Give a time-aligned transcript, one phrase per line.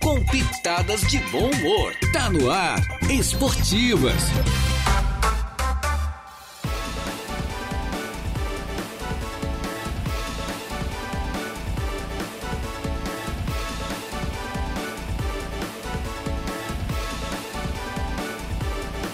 [0.00, 1.92] com pitadas de bom humor.
[2.12, 2.78] Tá no ar,
[3.10, 4.14] Esportivas.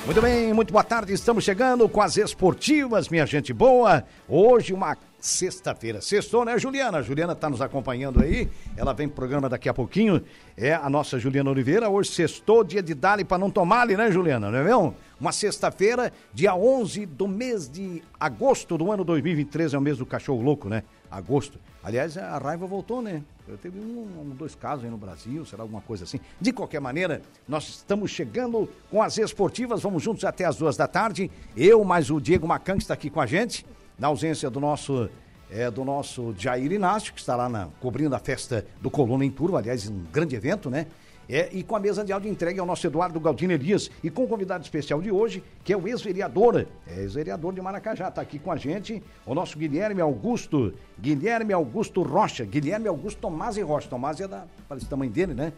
[0.05, 1.15] Muito bem, muito boa tarde.
[1.15, 4.05] Estamos chegando com as esportivas, minha gente boa.
[4.29, 4.95] Hoje, uma
[5.25, 6.03] sexta-feira.
[6.03, 6.99] Sextou, né, Juliana?
[6.99, 8.49] A Juliana está nos acompanhando aí.
[8.77, 10.23] Ela vem pro programa daqui a pouquinho.
[10.55, 11.89] É a nossa Juliana Oliveira.
[11.89, 14.51] Hoje sextou, dia de dali para não tomar né, Juliana?
[14.51, 14.95] Não é mesmo?
[15.19, 19.73] Uma sexta-feira, dia 11 do mês de agosto do ano 2023.
[19.73, 20.83] É o mês do cachorro louco, né?
[21.11, 21.59] Agosto.
[21.83, 23.23] Aliás, a raiva voltou, né?
[23.49, 26.21] Eu teve um, um, dois casos aí no Brasil, será alguma coisa assim.
[26.41, 30.87] De qualquer maneira, nós estamos chegando com as esportivas, vamos juntos até as duas da
[30.87, 31.31] tarde.
[31.57, 33.65] Eu, mais o Diego Macan, que está aqui com a gente,
[33.99, 35.09] na ausência do nosso
[35.51, 39.31] é, do nosso Jair Inácio, que está lá na, cobrindo a festa do Coluna em
[39.31, 40.87] Turma, aliás, um grande evento, né?
[41.29, 44.25] É, e com a mesa de áudio entregue ao nosso Eduardo Galdino Elias e com
[44.25, 48.39] o convidado especial de hoje, que é o ex-vereador, é, ex-vereador de Maracajá, está aqui
[48.39, 53.89] com a gente, o nosso Guilherme Augusto, Guilherme Augusto Rocha, Guilherme Augusto Tomás e Rocha,
[53.89, 55.53] Tomás é da, parece tamanho dele, né?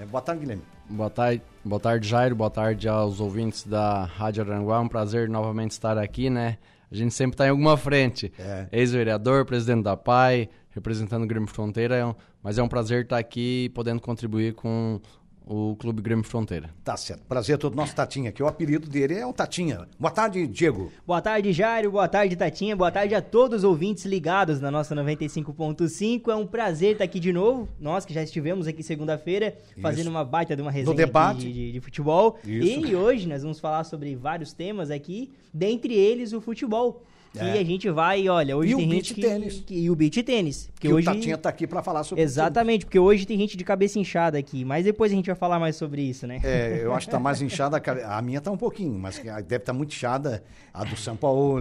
[0.00, 0.62] É, boa tarde, Guilherme.
[0.88, 5.72] Boa tarde, boa tarde, Jairo, boa tarde aos ouvintes da Rádio Aranguá, um prazer novamente
[5.72, 6.56] estar aqui, né?
[6.94, 8.32] A gente sempre está em alguma frente.
[8.38, 8.68] É.
[8.70, 13.18] Ex-vereador, presidente da PAI, representando o Grêmio Fronteira, é um, mas é um prazer estar
[13.18, 15.00] aqui podendo contribuir com
[15.46, 16.70] o Clube Grêmio Fronteira.
[16.82, 17.22] Tá certo.
[17.28, 19.86] Prazer todo nosso Tatinha, que o apelido dele é o Tatinha.
[19.98, 20.90] Boa tarde, Diego.
[21.06, 21.90] Boa tarde, Jário.
[21.90, 22.74] Boa tarde, Tatinha.
[22.74, 26.28] Boa tarde a todos os ouvintes ligados na nossa 95.5.
[26.28, 27.68] É um prazer estar aqui de novo.
[27.78, 31.40] Nós que já estivemos aqui segunda-feira fazendo uma baita de uma resenha debate.
[31.40, 32.38] De, de, de, futebol.
[32.44, 32.86] Isso.
[32.86, 37.02] E hoje nós vamos falar sobre vários temas aqui, dentre eles o futebol.
[37.34, 37.58] Que é.
[37.58, 39.64] a gente vai, olha, hoje e tem o gente que, tênis.
[39.66, 39.74] que.
[39.74, 40.70] E o beat tênis.
[40.78, 41.08] Que, hoje...
[41.08, 44.38] o Tatinha tá aqui para falar sobre Exatamente, porque hoje tem gente de cabeça inchada
[44.38, 46.40] aqui, mas depois a gente vai falar mais sobre isso, né?
[46.44, 49.58] É, eu acho que tá mais inchada, a minha tá um pouquinho, mas deve estar
[49.58, 51.60] tá muito inchada a do São Paulo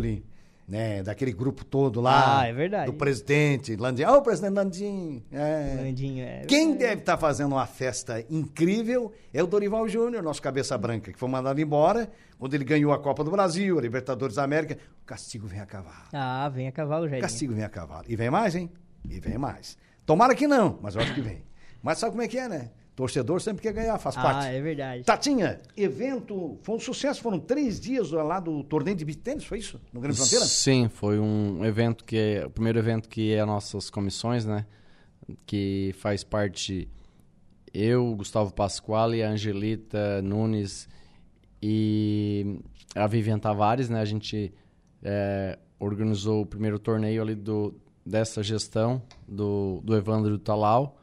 [0.68, 2.42] né, daquele grupo todo lá.
[2.42, 2.86] Ah, é verdade.
[2.86, 4.04] Do presidente, Landim.
[4.04, 5.24] Ô, oh, presidente Landim.
[5.32, 5.82] É.
[5.84, 6.46] Landinho, é.
[6.48, 11.12] Quem deve estar tá fazendo uma festa incrível é o Dorival Júnior, nosso cabeça branca,
[11.12, 12.10] que foi mandado embora
[12.40, 14.78] quando ele ganhou a Copa do Brasil, a Libertadores da América.
[15.02, 16.08] O castigo vem a cavalo.
[16.14, 17.06] Ah, vem a cavalo.
[17.06, 18.06] O castigo vem a cavalo.
[18.08, 18.70] E vem mais, hein?
[19.10, 19.78] E vem mais.
[20.06, 21.44] Tomara que não, mas eu acho que vem.
[21.82, 22.72] Mas sabe como é que é, né?
[22.96, 24.46] Torcedor sempre quer ganhar, faz ah, parte.
[24.46, 25.04] Ah, é verdade.
[25.04, 29.58] Tatinha, evento, foi um sucesso, foram três dias lá do torneio de beat tênis, foi
[29.58, 29.82] isso?
[29.92, 30.46] No Grande Fronteira?
[30.46, 34.66] Sim, foi um evento que é, o primeiro evento que é as nossas comissões, né?
[35.46, 36.88] Que faz parte
[37.74, 40.88] eu, Gustavo Pasquale, a Angelita Nunes
[41.62, 42.60] e
[42.94, 44.02] a Vivian Tavares, né?
[44.02, 44.54] A gente
[45.02, 47.74] é, organizou o primeiro torneio ali do,
[48.06, 51.00] dessa gestão do, do Evandro Talau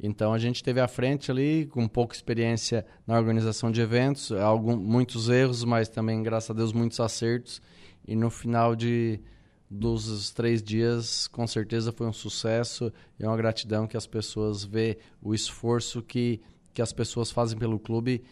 [0.00, 4.76] então a gente teve à frente ali, com pouca experiência na organização de eventos, algum,
[4.76, 7.60] muitos erros, mas também, graças a Deus, muitos acertos.
[8.06, 9.20] E no final de,
[9.68, 14.64] dos três dias, com certeza foi um sucesso e é uma gratidão que as pessoas
[14.64, 16.40] vê o esforço que,
[16.72, 18.22] que as pessoas fazem pelo clube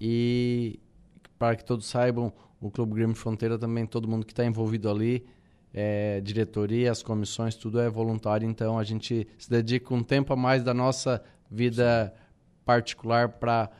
[0.00, 0.80] e
[1.38, 5.24] para que todos saibam, o Clube Grêmio Fronteira também, todo mundo que está envolvido ali,
[5.72, 10.36] é, diretoria, as comissões, tudo é voluntário, então a gente se dedica um tempo a
[10.36, 12.12] mais da nossa vida
[12.64, 13.70] particular para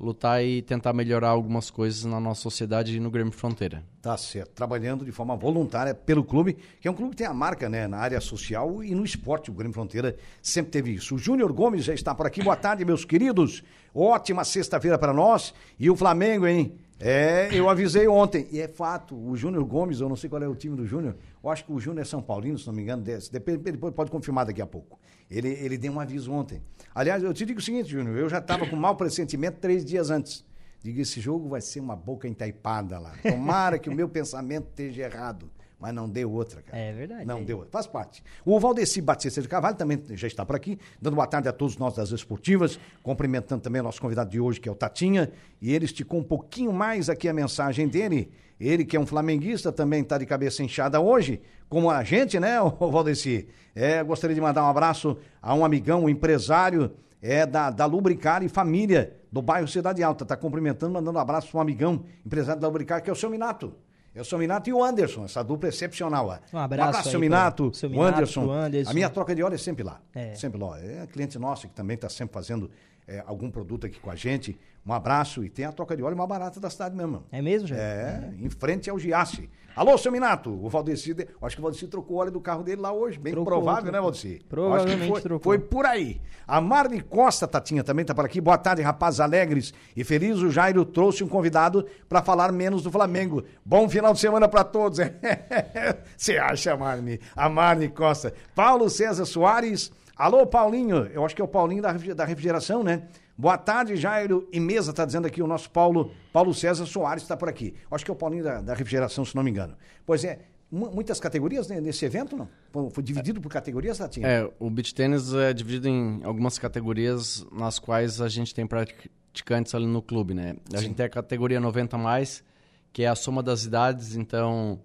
[0.00, 3.84] lutar e tentar melhorar algumas coisas na nossa sociedade e no Grêmio Fronteira.
[4.00, 7.34] Tá certo, trabalhando de forma voluntária pelo clube, que é um clube que tem a
[7.34, 9.50] marca né, na área social e no esporte.
[9.50, 11.16] O Grêmio Fronteira sempre teve isso.
[11.16, 12.42] O Júnior Gomes já está por aqui.
[12.42, 13.62] Boa tarde, meus queridos.
[13.94, 15.52] Ótima sexta-feira para nós.
[15.78, 16.78] E o Flamengo, hein?
[17.02, 20.46] É, eu avisei ontem, e é fato, o Júnior Gomes, eu não sei qual é
[20.46, 22.82] o time do Júnior, eu acho que o Júnior é São Paulino, se não me
[22.82, 23.32] engano, desse.
[23.32, 25.00] Depois, depois pode confirmar daqui a pouco.
[25.30, 26.62] Ele, ele deu um aviso ontem.
[26.94, 30.10] Aliás, eu te digo o seguinte, Júnior, eu já estava com mau pressentimento três dias
[30.10, 30.44] antes.
[30.82, 33.14] Digo, esse jogo vai ser uma boca entaipada lá.
[33.22, 35.50] Tomara que o meu pensamento esteja errado
[35.80, 36.78] mas não deu outra, cara.
[36.78, 37.24] É verdade.
[37.24, 37.42] Não é.
[37.42, 37.72] deu outra.
[37.72, 38.22] Faz parte.
[38.44, 41.78] O Valdeci Batista de Carvalho também já está por aqui, dando boa tarde a todos
[41.78, 45.72] nós das esportivas, cumprimentando também o nosso convidado de hoje, que é o Tatinha, e
[45.72, 48.30] ele esticou um pouquinho mais aqui a mensagem dele.
[48.60, 52.60] Ele, que é um flamenguista, também está de cabeça inchada hoje, como a gente, né,
[52.60, 53.48] o Valdeci?
[53.74, 56.92] É, gostaria de mandar um abraço a um amigão, um empresário
[57.22, 60.24] é da, da Lubricar e Família, do bairro Cidade Alta.
[60.24, 63.30] Está cumprimentando, mandando um abraço para um amigão, empresário da Lubricar, que é o seu
[63.30, 63.74] Minato.
[64.12, 66.26] É o seu Minato e o Anderson, essa dupla excepcional.
[66.26, 68.50] Um abraço, um abraço seu Minato, o Anderson.
[68.50, 68.90] Anderson.
[68.90, 70.00] A minha troca de óleo é sempre lá.
[70.12, 70.34] É.
[70.34, 70.80] Sempre lá.
[70.80, 72.68] É cliente nosso que também está sempre fazendo
[73.10, 76.16] é, algum produto aqui com a gente, um abraço e tem a troca de óleo
[76.16, 77.24] mais barata da cidade mesmo.
[77.30, 77.76] É mesmo, já?
[77.76, 79.50] É, em frente ao Giasse.
[79.76, 82.62] Alô, seu Minato, o Valdeci, de- acho que o Valdeci trocou o óleo do carro
[82.64, 83.92] dele lá hoje, bem Trocou, provável, trocou.
[83.92, 84.40] né, Valdeci?
[84.48, 85.42] Provavelmente foi, trocou.
[85.44, 86.20] Foi por aí.
[86.46, 88.40] A Marli Costa, Tatinha, também tá por aqui.
[88.40, 90.42] Boa tarde, rapazes alegres e felizes.
[90.42, 93.44] O Jairo trouxe um convidado para falar menos do Flamengo.
[93.64, 94.98] Bom final de semana para todos.
[96.16, 97.20] Você acha, Marli?
[97.36, 98.34] A Marli Costa.
[98.54, 99.92] Paulo César Soares.
[100.20, 101.06] Alô, Paulinho.
[101.06, 103.04] Eu acho que é o Paulinho da, da refrigeração, né?
[103.38, 107.34] Boa tarde, Jairo e Mesa, tá dizendo aqui o nosso Paulo, Paulo César Soares está
[107.38, 107.74] por aqui.
[107.90, 109.74] Acho que é o Paulinho da, da refrigeração, se não me engano.
[110.04, 110.40] Pois é,
[110.70, 112.90] mu- muitas categorias né, nesse evento, não?
[112.90, 114.28] Foi, dividido por categorias, Tatinha?
[114.28, 119.74] É, o beach tênis é dividido em algumas categorias nas quais a gente tem praticantes
[119.74, 120.54] ali no clube, né?
[120.74, 122.44] A gente tem a categoria 90 mais,
[122.92, 124.82] que é a soma das idades, então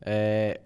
[0.00, 0.62] é,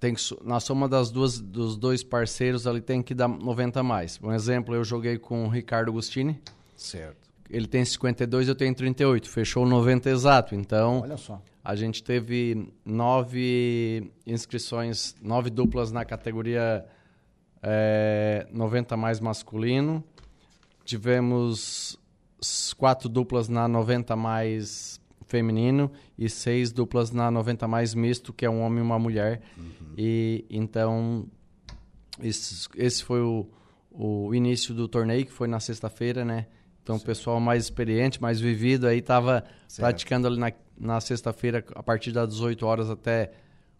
[0.00, 4.18] tem que, na soma das duas dos dois parceiros ali tem que dar 90 mais.
[4.22, 6.40] Um exemplo, eu joguei com o Ricardo Agostini,
[6.76, 7.28] Certo.
[7.50, 10.54] ele tem 52, eu tenho 38, fechou 90 exato.
[10.54, 11.42] Então, Olha só.
[11.64, 16.84] a gente teve nove inscrições, nove duplas na categoria
[17.62, 20.04] é, 90 mais masculino.
[20.84, 21.98] Tivemos
[22.76, 28.50] quatro duplas na 90 mais feminino e seis duplas na 90 mais misto, que é
[28.50, 29.40] um homem e uma mulher.
[29.96, 31.26] E então
[32.20, 33.46] esse, esse foi o,
[33.92, 36.46] o início do torneio, que foi na sexta-feira, né?
[36.82, 39.44] Então o pessoal mais experiente, mais vivido aí estava
[39.76, 43.30] praticando ali na, na sexta-feira a partir das 18 horas até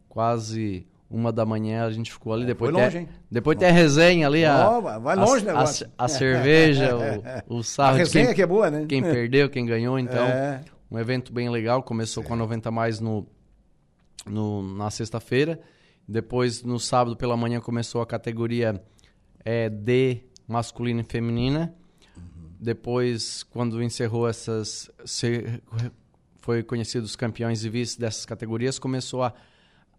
[0.09, 2.45] quase uma da manhã a gente ficou ali.
[2.45, 3.09] Depois foi tem- longe, hein?
[3.31, 4.45] Depois tem a resenha ali.
[4.45, 5.91] A, vai- longe a, negócio.
[5.97, 6.95] A, a cerveja,
[7.49, 7.95] o, o sarro.
[7.95, 8.85] A resenha quem, que é boa, né?
[8.87, 9.99] Quem perdeu, quem ganhou.
[9.99, 10.61] Então, É.
[10.91, 11.83] um evento bem legal.
[11.83, 13.27] Começou com a 90 mais no,
[14.27, 15.61] no, na sexta-feira.
[16.07, 18.83] Depois, no sábado pela manhã, começou a categoria
[19.45, 21.75] é, D masculina e feminina.
[22.61, 24.91] Depois, quando encerrou essas.
[25.05, 25.63] se-
[26.41, 29.35] foi conhecido os campeões e vice dessas categorias, começou a,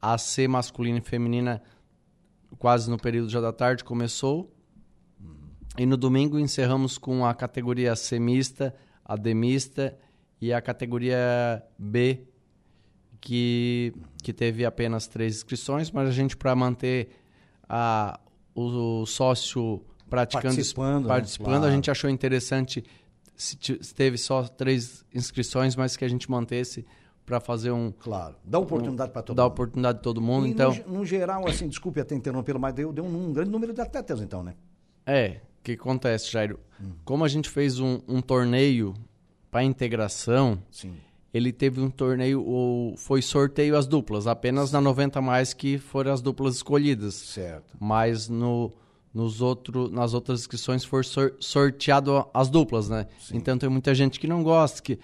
[0.01, 1.61] a C masculina e feminina
[2.57, 4.51] quase no período já da tarde começou.
[5.77, 8.75] E no domingo encerramos com a categoria C mista,
[9.05, 9.95] a D mista
[10.41, 12.23] e a categoria B,
[13.19, 13.93] que,
[14.23, 17.09] que teve apenas três inscrições, mas a gente, para manter
[17.67, 18.19] a,
[18.55, 21.07] o, sócio praticando, Participando, né?
[21.07, 21.65] participando Claro.
[21.65, 22.83] a gente achou interessante
[23.35, 23.55] se,
[23.93, 26.85] teve só três inscrições, mas que a gente mantesse
[27.25, 28.35] para fazer um Claro.
[28.43, 29.51] Dá oportunidade para todo dar mundo.
[29.51, 30.47] oportunidade a todo mundo.
[30.47, 33.73] E então, no, no geral, assim, desculpe até interrompê-lo, mas deu, deu um, grande número
[33.73, 34.55] de atletas, então, né?
[35.05, 36.59] É, o que acontece, Jairo?
[37.05, 38.93] Como a gente fez um, um torneio
[39.51, 40.93] para integração, Sim.
[41.33, 46.11] ele teve um torneio, o, foi sorteio as duplas, apenas na 90 mais que foram
[46.13, 47.13] as duplas escolhidas.
[47.15, 47.75] Certo.
[47.79, 48.71] Mas no,
[49.13, 53.07] nos outro, nas outras inscrições foi sor- sorteado as duplas, né?
[53.33, 54.99] Então tem muita gente que não gosta, que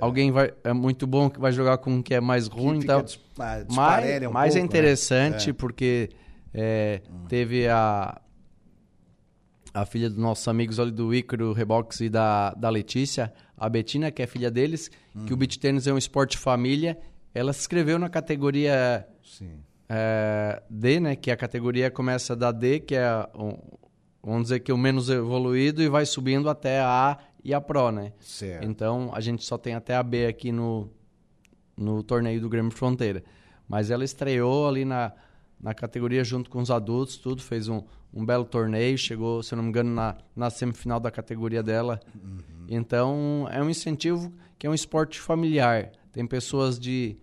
[0.00, 3.02] alguém vai, é muito bom que vai jogar com um que é mais ruim, então.
[3.02, 4.60] des- ah, Mas, um mas é pouco, né?
[4.60, 5.52] interessante É.
[5.52, 6.10] porque
[6.54, 8.20] é, teve a
[9.72, 14.10] a filha dos nossos amigos ali do Ícaro Rebox e da, da Letícia, a Betina,
[14.10, 14.90] que é filha deles,
[15.26, 16.98] que o beach tênis é um esporte família.
[17.34, 19.06] Ela se inscreveu na categoria
[19.86, 21.14] é, D, né?
[21.14, 23.28] Que a categoria começa da D, que é,
[24.22, 27.92] vamos dizer que o menos evoluído, e vai subindo até a A e a Pro,
[27.92, 28.14] né?
[28.18, 28.64] Certo.
[28.64, 30.90] Então, a gente só tem até a B aqui no,
[31.76, 33.22] no torneio do Grêmio Fronteira.
[33.68, 35.12] Mas ela estreou ali na,
[35.60, 37.82] na categoria junto com os adultos, tudo, fez um,
[38.12, 42.00] um belo torneio, chegou, se eu não me engano, na, na semifinal da categoria dela.
[42.72, 45.90] Então, é um incentivo que é um esporte familiar.
[46.12, 47.16] Tem pessoas de,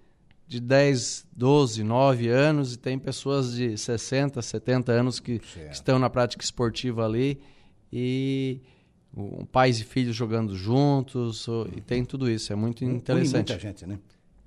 [0.45, 5.97] de 10, 12, 9 anos e tem pessoas de 60, 70 anos que, que estão
[5.97, 7.39] na prática esportiva ali.
[7.91, 8.59] E
[9.15, 13.35] o- pais e filhos jogando juntos, o- e tem tudo isso, é muito Une interessante.
[13.49, 13.97] muita gente, né?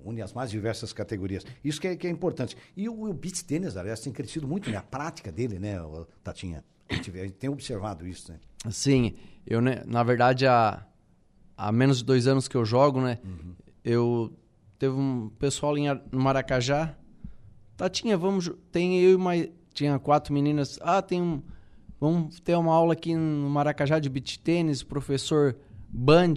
[0.03, 1.43] Une as mais diversas categorias.
[1.63, 2.55] Isso que é, que é importante.
[2.77, 4.77] E o, o beach tênis, aliás, tem crescido muito, né?
[4.77, 5.77] A prática dele, né,
[6.23, 6.63] Tatinha?
[6.89, 8.39] A gente, a gente tem observado isso, né?
[8.69, 9.15] Sim,
[9.47, 10.83] eu, né, na verdade, há,
[11.67, 13.19] há menos de dois anos que eu jogo, né?
[13.83, 14.31] Eu
[14.79, 16.95] teve um pessoal em, no Maracajá.
[17.77, 18.45] Tatinha, vamos.
[18.45, 19.49] jo- Tem eu e mais.
[19.73, 20.77] Tinha quatro meninas.
[20.81, 21.41] Ah, tem um.
[21.99, 25.55] Vamos ter uma aula aqui no Maracajá de beach tênis, professor
[25.89, 26.33] Band.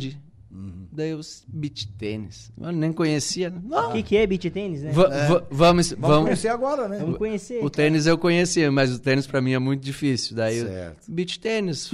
[0.92, 2.52] Daí eu, beach tênis.
[2.60, 3.50] Eu nem conhecia.
[3.50, 3.60] né?
[3.64, 4.92] O Não, que, que é beach tênis, né?
[4.92, 6.98] va- va- vamos, Vamos, vamos, conhecer agora, né?
[7.00, 7.56] Vamos conhecer.
[7.58, 7.70] o cara.
[7.70, 10.36] tênis eu conhecia, mas o tênis pra mim é muito difícil.
[10.36, 11.10] Daí, Certo.
[11.10, 11.92] beach tênis,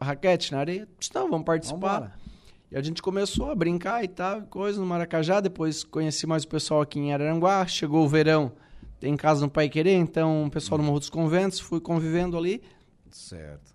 [0.00, 1.94] raquete na areia, então vamos participar.
[2.00, 2.25] Vambora.
[2.70, 5.40] E a gente começou a brincar e tal, coisa no Maracajá.
[5.40, 7.66] Depois conheci mais o pessoal aqui em Araranguá.
[7.66, 8.52] Chegou o verão,
[8.98, 12.62] tem casa no Pai Querer, então o pessoal no Morro dos Conventos, fui convivendo ali.
[13.08, 13.74] Certo.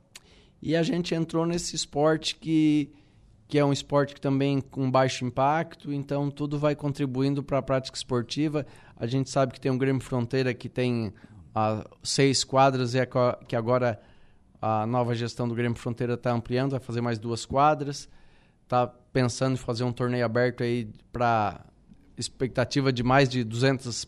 [0.61, 2.91] E a gente entrou nesse esporte que,
[3.47, 7.61] que é um esporte que também com baixo impacto, então tudo vai contribuindo para a
[7.61, 8.65] prática esportiva.
[8.97, 11.13] A gente sabe que tem um Grêmio Fronteira que tem
[11.55, 13.07] ah, seis quadras e é
[13.47, 13.99] que agora
[14.61, 18.09] a nova gestão do Grêmio Fronteira está ampliando, vai fazer mais duas quadras.
[18.71, 21.59] Está pensando em fazer um torneio aberto aí para
[22.17, 24.07] expectativa de mais de 200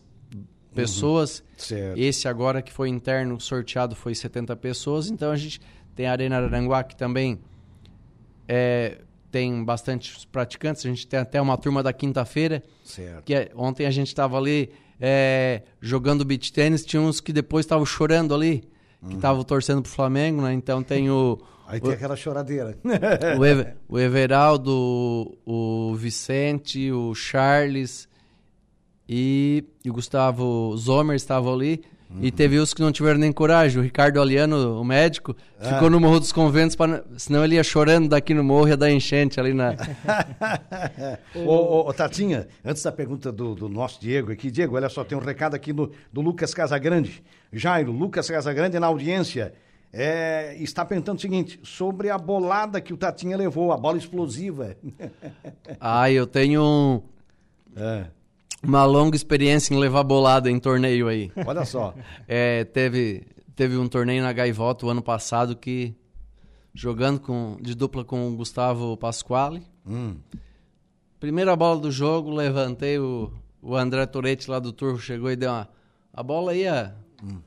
[0.74, 1.44] pessoas.
[1.54, 1.98] Certo.
[1.98, 5.10] Esse agora que foi interno sorteado foi 70 pessoas.
[5.10, 5.60] Então a gente
[5.94, 7.38] tem a Arena Aranguá que também
[8.48, 10.86] é, tem bastante praticantes.
[10.86, 12.62] A gente tem até uma turma da quinta-feira.
[13.22, 16.86] Que é, ontem a gente estava ali é, jogando beach tênis.
[16.86, 18.64] Tinha uns que depois estavam chorando ali,
[19.06, 20.54] que estavam torcendo pro Flamengo, né?
[20.54, 21.38] Então tem o.
[21.66, 22.76] Aí tem aquela choradeira.
[23.38, 28.08] o, Ever, o Everaldo, o Vicente, o Charles
[29.08, 31.82] e, e o Gustavo Zomer estavam ali.
[32.10, 32.18] Uhum.
[32.22, 33.80] E teve os que não tiveram nem coragem.
[33.80, 35.74] O Ricardo Aliano, o médico, ah.
[35.74, 38.90] ficou no Morro dos Conventos, pra, senão ele ia chorando daqui no morro, ia dar
[38.90, 39.74] enchente ali na.
[41.34, 45.02] ô, ô, ô, Tatinha, antes da pergunta do, do, nosso Diego aqui, Diego, olha só,
[45.02, 47.22] tem um recado aqui no, do Lucas Casagrande.
[47.52, 49.54] Jairo, Lucas Casagrande na audiência
[49.96, 54.76] é, está perguntando o seguinte, sobre a bolada que o Tatinha levou, a bola explosiva.
[55.78, 57.04] ah, eu tenho
[57.76, 58.06] é.
[58.60, 61.30] uma longa experiência em levar bolada em torneio aí.
[61.46, 61.94] Olha só.
[62.26, 63.24] É, teve,
[63.54, 65.94] teve um torneio na Gaivota o ano passado que,
[66.74, 70.16] jogando com, de dupla com o Gustavo Pasquale, hum.
[71.20, 73.32] primeira bola do jogo, levantei o,
[73.62, 75.68] o André Toretti lá do Turvo, chegou e deu uma...
[76.12, 76.96] A bola ia...
[77.22, 77.38] Hum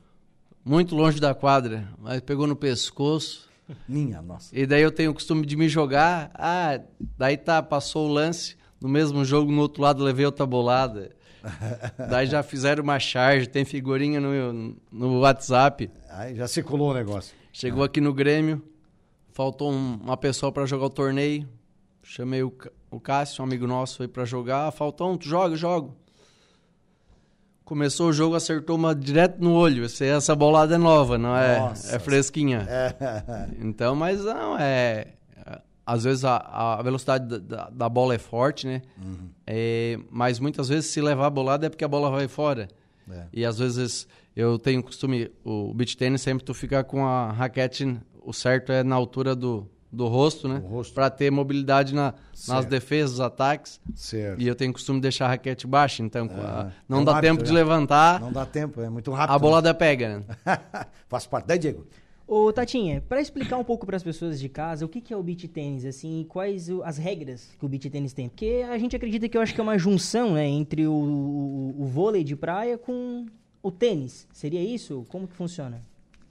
[0.68, 3.48] muito longe da quadra, mas pegou no pescoço.
[3.88, 4.56] Minha nossa.
[4.56, 6.30] E daí eu tenho o costume de me jogar.
[6.34, 6.78] Ah,
[7.16, 8.56] daí tá, passou o lance.
[8.80, 11.10] No mesmo jogo, no outro lado, levei outra bolada.
[12.10, 15.90] daí já fizeram uma charge, tem figurinha no, no WhatsApp.
[16.10, 17.34] Aí já circulou o negócio.
[17.52, 17.86] Chegou ah.
[17.86, 18.62] aqui no Grêmio,
[19.32, 21.48] faltou um, uma pessoa para jogar o torneio.
[22.02, 22.52] Chamei o,
[22.90, 24.70] o Cássio, um amigo nosso, foi para jogar.
[24.72, 25.96] Faltou um, tu joga, jogo.
[27.68, 29.84] Começou o jogo, acertou uma direto no olho.
[29.84, 31.58] Essa bolada é nova, não é?
[31.58, 31.96] Nossa.
[31.96, 32.66] É fresquinha.
[32.66, 32.94] É.
[33.60, 35.08] Então, mas não, é.
[35.84, 38.80] Às vezes a, a velocidade da, da, bola é forte, né?
[38.96, 39.28] Uhum.
[39.46, 42.68] É, mas muitas vezes se levar a bolada é porque a bola vai fora.
[43.10, 43.24] É.
[43.34, 47.98] E às vezes eu tenho costume, o beach tênis sempre tu ficar com a raquete,
[48.24, 50.62] o certo é na altura do, do rosto, né?
[50.94, 52.14] Para ter mobilidade na,
[52.46, 53.80] nas defesas, ataques.
[53.94, 54.40] Certo.
[54.40, 57.26] E eu tenho costume de deixar a raquete baixa, então é, não é dá hábito,
[57.26, 57.58] tempo de né?
[57.58, 58.20] levantar.
[58.20, 59.34] Não dá tempo, é muito rápido.
[59.34, 59.74] A bolada né?
[59.74, 60.24] pega, né?
[61.08, 61.46] Faz parte.
[61.46, 61.86] Daí, Diego.
[62.26, 65.16] Ô, Tatinha, para explicar um pouco para as pessoas de casa o que, que é
[65.16, 68.28] o beach tênis, assim, quais o, as regras que o beach tênis tem?
[68.28, 71.74] Porque a gente acredita que eu acho que é uma junção, né, entre o, o,
[71.78, 73.24] o vôlei de praia com
[73.62, 74.28] o tênis.
[74.30, 75.06] Seria isso?
[75.08, 75.82] Como que funciona?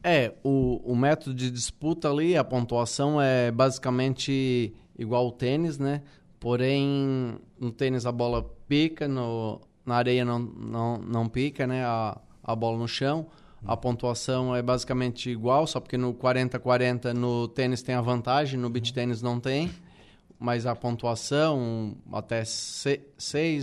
[0.09, 6.01] É, o, o método de disputa ali, a pontuação é basicamente igual ao tênis, né?
[6.39, 11.83] Porém, no tênis a bola pica, no, na areia não, não, não pica, né?
[11.83, 13.27] A, a bola no chão.
[13.65, 18.69] A pontuação é basicamente igual, só porque no 40-40 no tênis tem a vantagem, no
[18.69, 19.69] beach tênis não tem.
[20.39, 23.05] Mas a pontuação até 6,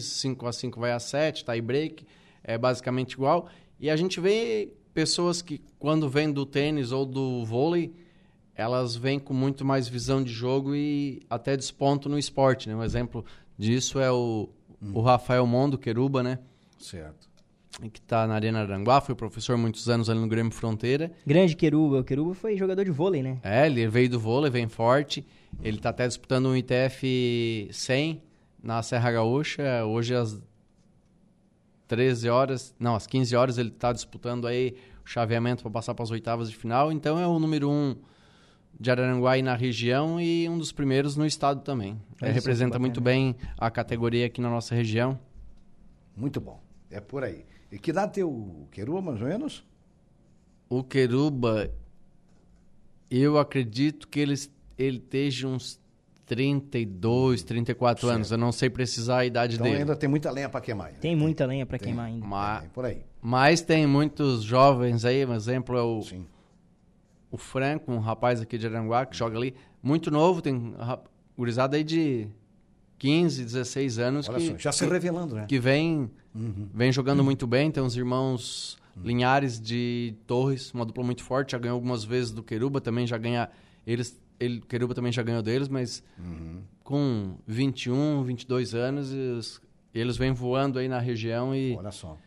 [0.04, 2.04] 5 a 5 vai a 7, tie break,
[2.42, 3.48] é basicamente igual.
[3.80, 7.92] E a gente vê pessoas que, quando vêm do tênis ou do vôlei,
[8.54, 12.68] elas vêm com muito mais visão de jogo e até desponto no esporte.
[12.68, 12.76] Né?
[12.76, 13.24] Um exemplo
[13.58, 14.48] disso é o,
[14.80, 14.92] hum.
[14.94, 16.38] o Rafael Mondo, Queruba, né?
[16.78, 17.28] Certo.
[17.92, 21.10] Que está na Arena Aranguá, foi professor muitos anos ali no Grêmio Fronteira.
[21.26, 21.98] Grande Queruba.
[21.98, 23.40] O Queruba foi jogador de vôlei, né?
[23.42, 25.26] É, ele veio do vôlei, vem forte.
[25.60, 28.22] Ele está até disputando um ITF 100
[28.62, 29.84] na Serra Gaúcha.
[29.84, 30.40] Hoje, às
[31.94, 34.74] 13 horas, não, às 15 horas ele está disputando aí
[35.04, 36.90] o chaveamento para passar para as oitavas de final.
[36.90, 37.94] Então é o número um
[38.80, 41.96] de Araranguá na região e um dos primeiros no estado também.
[42.20, 45.16] É, representa muito bem a categoria aqui na nossa região.
[46.16, 46.60] Muito bom.
[46.90, 47.46] É por aí.
[47.70, 49.64] E que dá teu Queruba, mais ou menos?
[50.68, 51.72] O Queruba,
[53.08, 54.34] eu acredito que ele,
[54.76, 55.80] ele esteja uns
[56.26, 58.14] 32, 34 certo.
[58.14, 58.31] anos.
[58.31, 59.78] Eu não sei precisar a idade então dele.
[59.81, 60.88] ainda tem muita lenha para queimar.
[60.88, 61.00] Ainda.
[61.00, 62.26] Tem muita lenha para queimar ainda.
[62.26, 63.02] Mas, tem, por aí.
[63.21, 66.26] Mas tem muitos jovens aí, um exemplo é o, Sim.
[67.31, 70.75] o Franco, um rapaz aqui de Aranguá que joga ali, muito novo, tem
[71.37, 72.26] gurizada aí de
[72.99, 74.28] 15, 16 anos.
[74.28, 75.45] Olha que, só, já se revelando, né?
[75.47, 76.69] Que vem, uhum.
[76.73, 77.26] vem jogando uhum.
[77.26, 79.02] muito bem, tem uns irmãos uhum.
[79.02, 83.19] Linhares de Torres, uma dupla muito forte, já ganhou algumas vezes do Queruba, também já
[83.19, 83.50] ganha...
[83.87, 86.62] Eles ele, Queruba também já ganhou deles, mas uhum.
[86.82, 89.60] com 21, 22 anos, eles,
[89.94, 92.18] eles vêm voando aí na região e Olha só.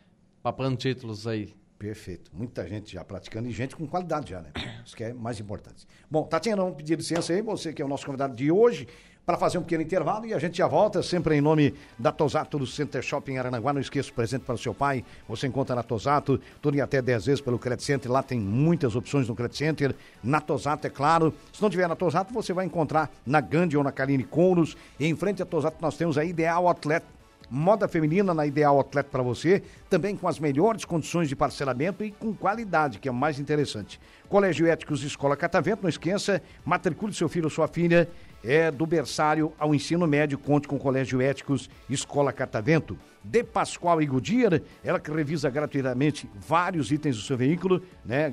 [0.42, 1.54] papando títulos aí.
[1.78, 2.30] Perfeito.
[2.34, 4.50] Muita gente já praticando e gente com qualidade já, né?
[4.84, 5.86] Isso que é mais importante.
[6.10, 8.88] Bom, Tatiana, vamos pedir licença aí, você que é o nosso convidado de hoje,
[9.28, 12.58] para fazer um pequeno intervalo e a gente já volta, sempre em nome da Tosato
[12.58, 13.74] do Center Shopping Aranaguá.
[13.74, 15.04] Não esqueça o presente para o seu pai.
[15.28, 18.10] Você encontra na Tosato, tudo em até 10 vezes pelo Credit Center.
[18.10, 19.94] Lá tem muitas opções no Credit Center.
[20.24, 21.34] Na Tosato, é claro.
[21.52, 24.78] Se não tiver na Tosato, você vai encontrar na Gandhi ou na Kaline Couros.
[24.98, 27.04] E em frente à Tosato, nós temos a Ideal Outlet
[27.50, 32.10] moda feminina na Ideal Atleta para você, também com as melhores condições de parcelamento e
[32.10, 33.98] com qualidade, que é o mais interessante.
[34.28, 38.08] Colégio Éticos Escola Catavento, não esqueça, matricule seu filho ou sua filha
[38.44, 42.98] é do berçário ao ensino médio, conte com Colégio Éticos Escola Catavento.
[43.22, 48.32] De Pascoal e Goodyear, ela que revisa gratuitamente vários itens do seu veículo, né?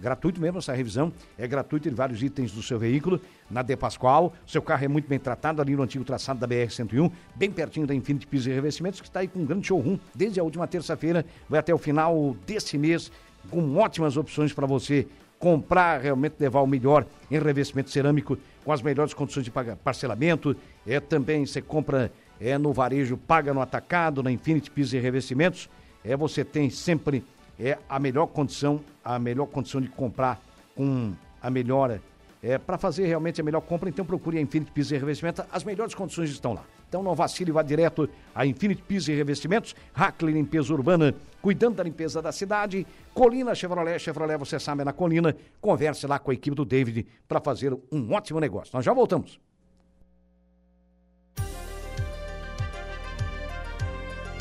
[0.00, 3.20] Gratuito mesmo essa revisão, é gratuito em vários itens do seu veículo.
[3.50, 7.10] Na De Pascoal, seu carro é muito bem tratado ali no antigo traçado da BR-101,
[7.34, 10.40] bem pertinho da Infinity Pisos e Revestimentos, que está aí com um grande showroom desde
[10.40, 13.10] a última terça-feira, vai até o final desse mês,
[13.50, 15.06] com ótimas opções para você
[15.42, 20.56] comprar, realmente levar o melhor em revestimento cerâmico com as melhores condições de parcelamento.
[20.86, 25.68] É também você compra é no varejo, paga no atacado, na Infinity Pisos e Revestimentos.
[26.04, 27.24] É você tem sempre
[27.58, 30.40] é a melhor condição, a melhor condição de comprar
[30.76, 31.98] com a melhor
[32.40, 35.44] é para fazer realmente a melhor compra, então procure a Infinity Pisos e Revestimentos.
[35.50, 36.64] As melhores condições estão lá.
[36.92, 41.82] Então não vacile, vá direto a Infinity Pisos e Revestimentos, Hackley Limpeza Urbana, cuidando da
[41.82, 42.86] limpeza da cidade.
[43.14, 45.34] Colina Chevrolet, Chevrolet, você sabe, é na Colina.
[45.58, 48.72] Converse lá com a equipe do David para fazer um ótimo negócio.
[48.74, 49.40] Nós já voltamos.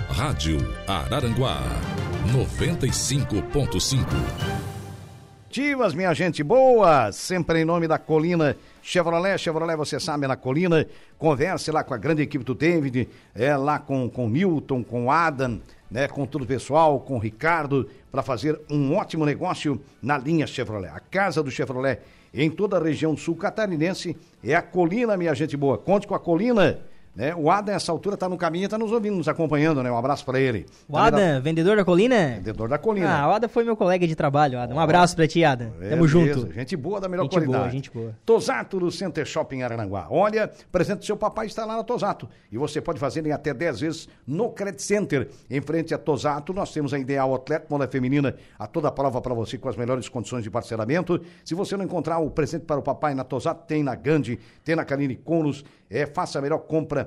[0.10, 1.62] Rádio Araranguá
[2.34, 4.06] 95.5
[5.48, 10.88] Ativas, minha gente boa, sempre em nome da Colina Chevrolet, Chevrolet, você sabe, na Colina,
[11.18, 15.62] converse lá com a grande equipe do David, é lá com com Milton, com Adam,
[15.90, 20.48] né, com todo o pessoal, com o Ricardo, para fazer um ótimo negócio na linha
[20.48, 20.92] Chevrolet.
[20.94, 22.00] A casa do Chevrolet
[22.34, 25.78] em toda a região sul catarinense é a Colina, minha gente boa.
[25.78, 26.80] Conte com a Colina
[27.16, 27.36] né?
[27.36, 29.92] O Adam, nessa altura, está no caminho e está nos ouvindo, nos acompanhando, né?
[29.92, 30.66] Um abraço para ele.
[30.88, 31.40] O Adam, da...
[31.40, 32.36] vendedor da colina?
[32.38, 33.22] Vendedor da colina.
[33.22, 34.78] Ah, o Adam foi meu colega de trabalho, Adam.
[34.78, 35.74] Um abraço para ti, Adam.
[35.82, 36.52] É Tamo junto.
[36.54, 37.64] Gente boa da melhor gente qualidade.
[37.64, 38.16] Boa, gente boa.
[38.26, 40.08] Tosato do Center Shopping Arananguá.
[40.10, 42.30] Olha, presente do seu papai está lá na Tosato.
[42.50, 45.30] E você pode fazer em até 10 vezes no Credit Center.
[45.50, 49.34] Em frente a Tosato, nós temos a Ideal Atleta, moda feminina, a toda prova para
[49.34, 51.22] você com as melhores condições de parcelamento.
[51.44, 54.76] Se você não encontrar o presente para o papai na Tosato, tem na Gandhi, tem
[54.76, 55.66] na Caline Conos.
[55.90, 57.01] É, faça a melhor compra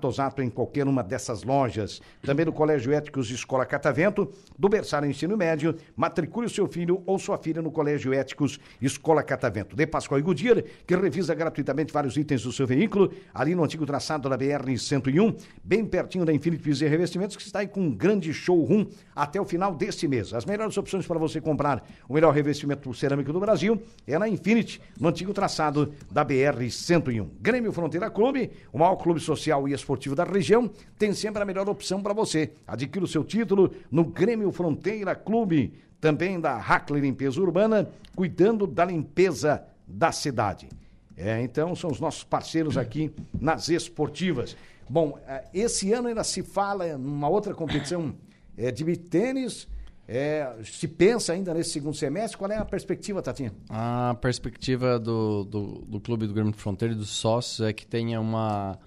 [0.00, 2.00] Tosato em qualquer uma dessas lojas.
[2.22, 7.18] Também no Colégio Éticos Escola Catavento, do berçário ensino médio, matricule o seu filho ou
[7.18, 9.76] sua filha no Colégio Éticos Escola Catavento.
[9.76, 13.84] De Pascoal e Goodyear, que revisa gratuitamente vários itens do seu veículo, ali no antigo
[13.84, 18.32] traçado da BR-101, bem pertinho da Infinity e Revestimentos, que está aí com um grande
[18.32, 20.32] showroom até o final deste mês.
[20.32, 24.80] As melhores opções para você comprar o melhor revestimento cerâmico do Brasil é na Infinity,
[24.98, 27.28] no antigo traçado da BR-101.
[27.40, 29.33] Grêmio Fronteira Clube, o maior clube social
[29.68, 32.52] e esportivo da região, tem sempre a melhor opção para você.
[32.66, 38.84] Adquira o seu título no Grêmio Fronteira Clube, também da Hackley Limpeza Urbana, cuidando da
[38.84, 40.68] limpeza da cidade.
[41.16, 44.56] É, então, são os nossos parceiros aqui nas esportivas.
[44.88, 48.14] Bom, é, esse ano ainda se fala numa outra competição
[48.56, 49.68] é, de tênis
[50.06, 53.52] é, se pensa ainda nesse segundo semestre, qual é a perspectiva, Tatinha?
[53.70, 58.20] A perspectiva do, do, do Clube do Grêmio Fronteira e dos sócios é que tenha
[58.20, 58.78] uma,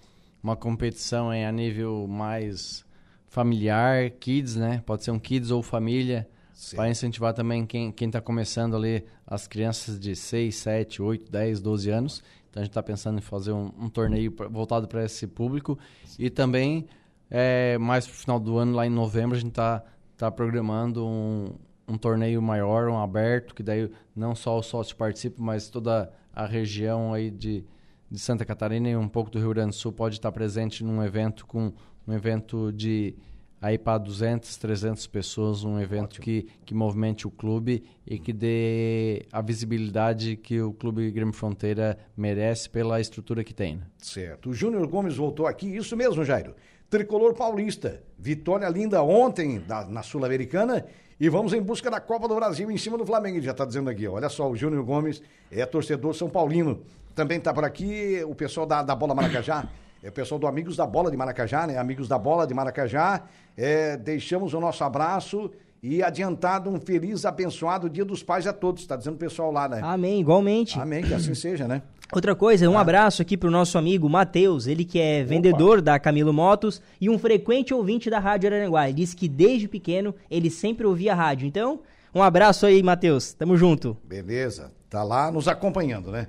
[0.48, 2.86] uma competição em, a nível mais
[3.28, 4.82] familiar, kids, né?
[4.86, 6.28] Pode ser um kids ou família,
[6.76, 11.90] para incentivar também quem está começando ali, as crianças de 6, 7, 8, 10, 12
[11.90, 12.24] anos.
[12.50, 15.78] Então a gente está pensando em fazer um, um torneio pra, voltado para esse público.
[16.06, 16.24] Sim.
[16.24, 16.88] E também,
[17.30, 19.84] é, mais para o final do ano, lá em novembro, a gente está
[20.18, 21.54] está programando um,
[21.88, 26.46] um torneio maior, um aberto, que daí não só os sócios participam, mas toda a
[26.48, 27.64] região aí de,
[28.10, 31.04] de Santa Catarina e um pouco do Rio Grande do Sul pode estar presente num
[31.04, 31.74] evento com
[32.08, 33.16] um evento de
[33.62, 39.26] aí para 200, 300 pessoas, um evento que, que movimente o clube e que dê
[39.32, 43.78] a visibilidade que o Clube Grêmio Fronteira merece pela estrutura que tem.
[43.78, 43.84] Né?
[43.98, 44.50] Certo.
[44.50, 46.56] O Júnior Gomes voltou aqui, isso mesmo, Jairo.
[46.90, 48.02] Tricolor Paulista.
[48.18, 50.86] Vitória linda ontem da, na Sul-Americana.
[51.20, 53.38] E vamos em busca da Copa do Brasil em cima do Flamengo.
[53.38, 56.82] Ele já está dizendo aqui, olha só, o Júnior Gomes é torcedor São Paulino.
[57.16, 59.68] Também está por aqui o pessoal da, da Bola Maracajá.
[60.04, 61.76] É o pessoal do Amigos da Bola de Maracajá, né?
[61.76, 63.24] Amigos da Bola de Maracajá.
[63.58, 65.52] É, deixamos o nosso abraço
[65.82, 68.84] e adiantado um feliz, abençoado Dia dos Pais a todos.
[68.84, 69.82] Está dizendo o pessoal lá, né?
[69.84, 70.80] Amém, igualmente.
[70.80, 71.82] Amém, que assim seja, né?
[72.14, 76.32] Outra coisa, um abraço aqui pro nosso amigo Matheus, ele que é vendedor da Camilo
[76.32, 78.86] Motos e um frequente ouvinte da Rádio Araranguá.
[78.88, 81.46] Ele disse que desde pequeno ele sempre ouvia rádio.
[81.46, 81.82] Então,
[82.16, 83.34] um abraço aí, Matheus.
[83.34, 83.98] Tamo junto.
[84.06, 84.72] Beleza.
[84.90, 86.28] Tá lá nos acompanhando, né?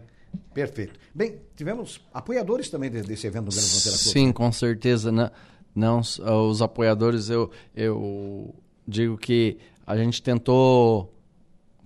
[0.53, 0.99] Perfeito.
[1.15, 4.11] Bem, tivemos apoiadores também de- desse evento do Grande Fronteira Clube.
[4.13, 5.13] Sim, com certeza.
[5.13, 5.31] Não,
[5.75, 8.53] não s- os apoiadores, eu, eu
[8.87, 11.15] digo que a gente tentou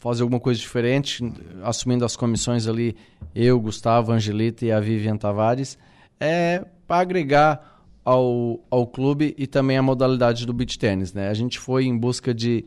[0.02, 1.22] fazer alguma coisa diferente,
[1.62, 2.96] assumindo as comissões ali,
[3.32, 5.78] eu, Gustavo, Angelita e a Vivian Tavares,
[6.18, 11.12] é para agregar ao, ao clube e também a modalidade do beach tênis.
[11.12, 11.28] Né?
[11.28, 12.64] A gente foi em busca de,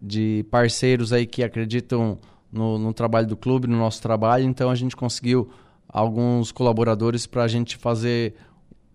[0.00, 2.16] de parceiros aí que acreditam
[2.50, 5.50] no, no trabalho do clube, no nosso trabalho, então a gente conseguiu
[5.88, 8.36] alguns colaboradores para a gente fazer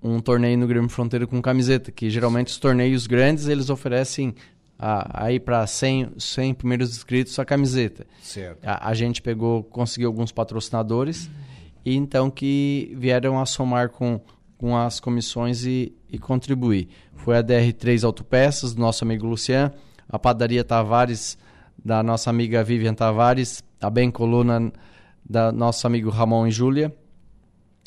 [0.02, 4.34] um torneio no Grêmio Fronteira com camiseta, que geralmente os torneios grandes eles oferecem
[4.86, 8.06] a- aí para 100, 100 primeiros inscritos a camiseta.
[8.22, 8.60] Certo.
[8.65, 11.30] A, a gente pegou, conseguiu alguns patrocinadores
[11.86, 14.19] e então que vieram a somar com,
[14.58, 16.89] com as comissões e, e contribuir.
[17.15, 19.72] Foi a DR3 Autopeças, do nosso amigo Lucian,
[20.10, 21.38] a Padaria Tavares,
[21.84, 24.72] da nossa amiga Vivian Tavares, a Bem Coluna,
[25.28, 26.93] da nosso amigo Ramon e Júlia,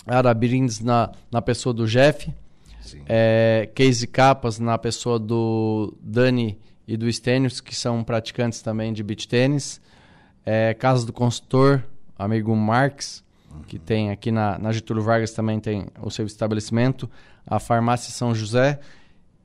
[0.06, 2.32] a Arabirins na, na pessoa do Jeff,
[2.80, 3.02] Sim.
[3.06, 9.02] é, Casey Capas na pessoa do Dani e do Stênios, que são praticantes também de
[9.02, 9.80] beach tênis.
[10.44, 11.82] É, Casa do Consultor,
[12.18, 13.24] amigo Marx,
[13.66, 17.10] que tem aqui na, na Getúlio Vargas também tem o seu estabelecimento.
[17.46, 18.78] A Farmácia São José.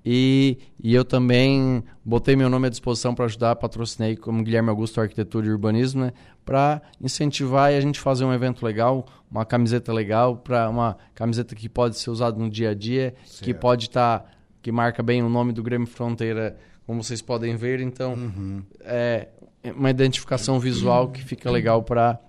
[0.03, 4.99] E, e eu também botei meu nome à disposição para ajudar, patrocinei como Guilherme Augusto
[4.99, 9.93] Arquitetura e Urbanismo, né, para incentivar e a gente fazer um evento legal, uma camiseta
[9.93, 13.59] legal, para uma camiseta que pode ser usada no dia a dia, que Certo.
[13.59, 14.25] pode estar,
[14.59, 17.79] que marca bem o nome do Grêmio Fronteira, como vocês podem ver.
[17.79, 18.15] Então,
[18.81, 19.27] é
[19.75, 22.19] uma identificação visual que fica legal para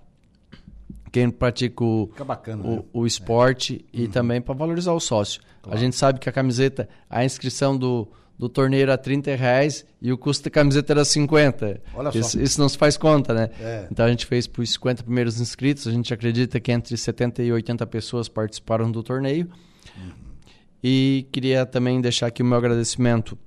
[1.11, 2.83] quem pratica o, bacana, né?
[2.91, 5.41] o, o esporte e também para valorizar o sócio.
[5.69, 10.11] A gente sabe que a camiseta, a inscrição do, do torneio era 30 reais e
[10.11, 11.81] o custo da camiseta era 50.
[11.93, 12.17] Olha só.
[12.17, 13.49] Isso, isso não se faz conta, né?
[13.59, 13.87] É.
[13.91, 15.87] Então a gente fez para os 50 primeiros inscritos.
[15.87, 19.47] A gente acredita que entre 70 e 80 pessoas participaram do torneio.
[20.83, 23.37] E queria também deixar aqui o meu agradecimento,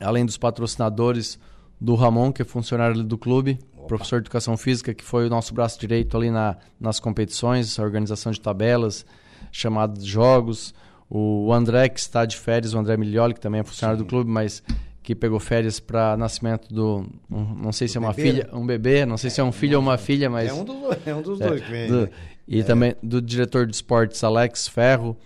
[0.00, 1.38] além dos patrocinadores,
[1.80, 5.30] do Ramon, que é funcionário ali do clube, professor de educação física, que foi o
[5.30, 9.04] nosso braço direito ali na, nas competições, a organização de tabelas,
[9.52, 10.74] chamada de jogos.
[11.08, 14.28] O André, que está de férias, o André Miglioli, que também é funcionário do clube,
[14.30, 14.62] mas
[15.02, 17.06] que pegou férias para nascimento do.
[17.30, 19.52] um- não sei se é uma bebê, filha, um bebê, não sei se é um
[19.52, 20.48] filho ou uma filha, mas.
[20.48, 21.86] É um dos, é um dos dois que vem.
[21.88, 22.10] Do-
[22.48, 25.16] e também do diretor de esportes Alex Ferro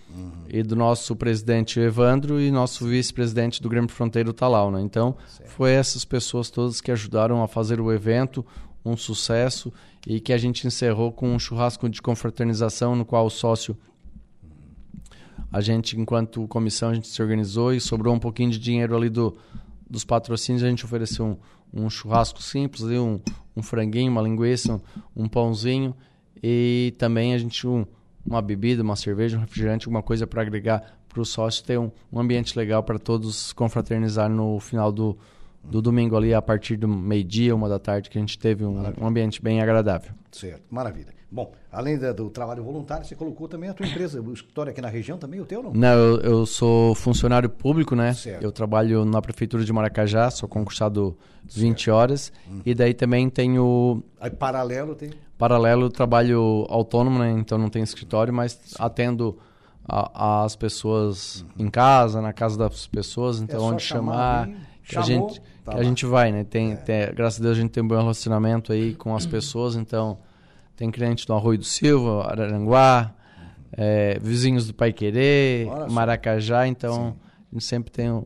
[0.49, 4.81] e do nosso presidente Evandro e nosso vice-presidente do Grêmio Fronteiro Talau, né?
[4.81, 8.45] Então, foi essas pessoas todas que ajudaram a fazer o evento
[8.83, 9.71] um sucesso
[10.07, 13.77] e que a gente encerrou com um churrasco de confraternização no qual o sócio
[15.51, 19.09] a gente, enquanto comissão, a gente se organizou e sobrou um pouquinho de dinheiro ali
[19.09, 19.37] do,
[19.87, 20.63] dos patrocínios.
[20.63, 21.25] A gente ofereceu
[21.73, 23.19] um, um churrasco simples, um,
[23.55, 25.93] um franguinho, uma linguiça, um, um pãozinho
[26.41, 27.85] e também a gente um,
[28.25, 31.91] uma bebida, uma cerveja, um refrigerante, alguma coisa para agregar para o sócio ter um,
[32.11, 35.17] um ambiente legal para todos confraternizar no final do,
[35.63, 38.81] do domingo ali a partir do meio-dia, uma da tarde, que a gente teve um,
[38.99, 40.11] um ambiente bem agradável.
[40.31, 41.13] Certo, maravilha.
[41.33, 44.81] Bom, além da- do trabalho voluntário, você colocou também a tua empresa, o escritório aqui
[44.81, 45.71] na região também, o teu não?
[45.71, 48.13] Não, eu, eu sou funcionário público, né?
[48.13, 48.43] Certo.
[48.43, 52.33] Eu trabalho na prefeitura de Maracajá, sou concursado 20 horas.
[52.65, 55.11] E daí também tenho Aí paralelo tem.
[55.37, 57.31] paralelo trabalho autônomo, né?
[57.31, 59.37] Então não tenho escritório, mas atendo
[59.87, 64.49] a- as pessoas em casa, na casa das pessoas, então É onde chamar,
[64.83, 66.43] chamar, a gente tá a gente vai, né?
[66.43, 69.75] Tem, tem- graças a Deus a gente tem um bom relacionamento aí com as pessoas,
[69.75, 70.17] então
[70.75, 73.13] tem cliente do Arroio do Silva, Araranguá,
[73.71, 75.67] é, vizinhos do Pai Querer.
[75.89, 77.15] Maracajá, então
[77.51, 78.25] a gente sempre tem o,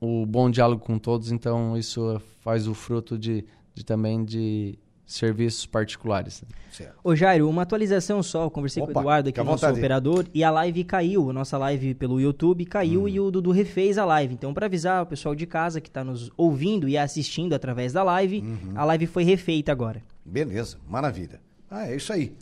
[0.00, 5.64] o bom diálogo com todos, então isso faz o fruto de, de também de serviços
[5.66, 6.42] particulares.
[6.42, 6.48] né?
[6.70, 6.94] Certo.
[7.02, 9.78] Ô Jairo, uma atualização só, eu conversei com Opa, o Eduardo aqui, nosso vontade.
[9.78, 13.08] operador, e a live caiu, a nossa live pelo YouTube caiu Hum.
[13.08, 14.34] e o Dudu refez a live.
[14.34, 18.02] Então, para avisar o pessoal de casa que está nos ouvindo e assistindo através da
[18.04, 18.72] live, Uhum.
[18.76, 20.02] a live foi refeita agora.
[20.24, 21.40] Beleza, maravilha.
[21.70, 22.36] Ah, é isso aí.